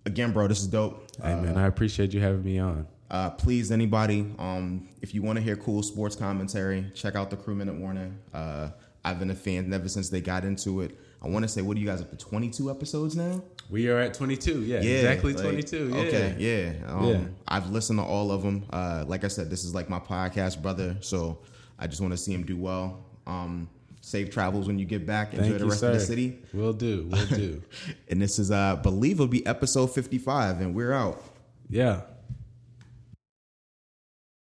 [0.05, 1.07] again, bro, this is dope.
[1.23, 2.88] hey man, I appreciate you having me on.
[3.09, 7.38] Uh, please, anybody, um, if you want to hear cool sports commentary, check out the
[7.38, 8.17] Crew Minute Warning.
[8.33, 8.69] Uh,
[9.05, 10.97] I've been a fan ever since they got into it.
[11.21, 12.17] I want to say, what are you guys up to?
[12.17, 13.41] Twenty two episodes now.
[13.69, 14.61] We are at 22.
[14.61, 15.89] Yeah, exactly like, 22.
[15.89, 15.97] Yeah.
[16.01, 16.87] Okay, yeah.
[16.91, 17.21] Um, Yeah.
[17.47, 18.63] I've listened to all of them.
[18.69, 21.39] Uh, like I said, this is like my podcast brother, so
[21.79, 23.05] I just want to see him do well.
[23.25, 23.67] Um,
[24.01, 25.33] safe travels when you get back.
[25.33, 25.87] Enjoy Thank the you, rest sir.
[25.87, 26.37] of the city.
[26.53, 27.07] We'll do.
[27.09, 27.63] We'll do.
[28.09, 31.23] And this is, uh, believe, it'll be episode fifty five, and we're out.
[31.69, 32.01] yeah.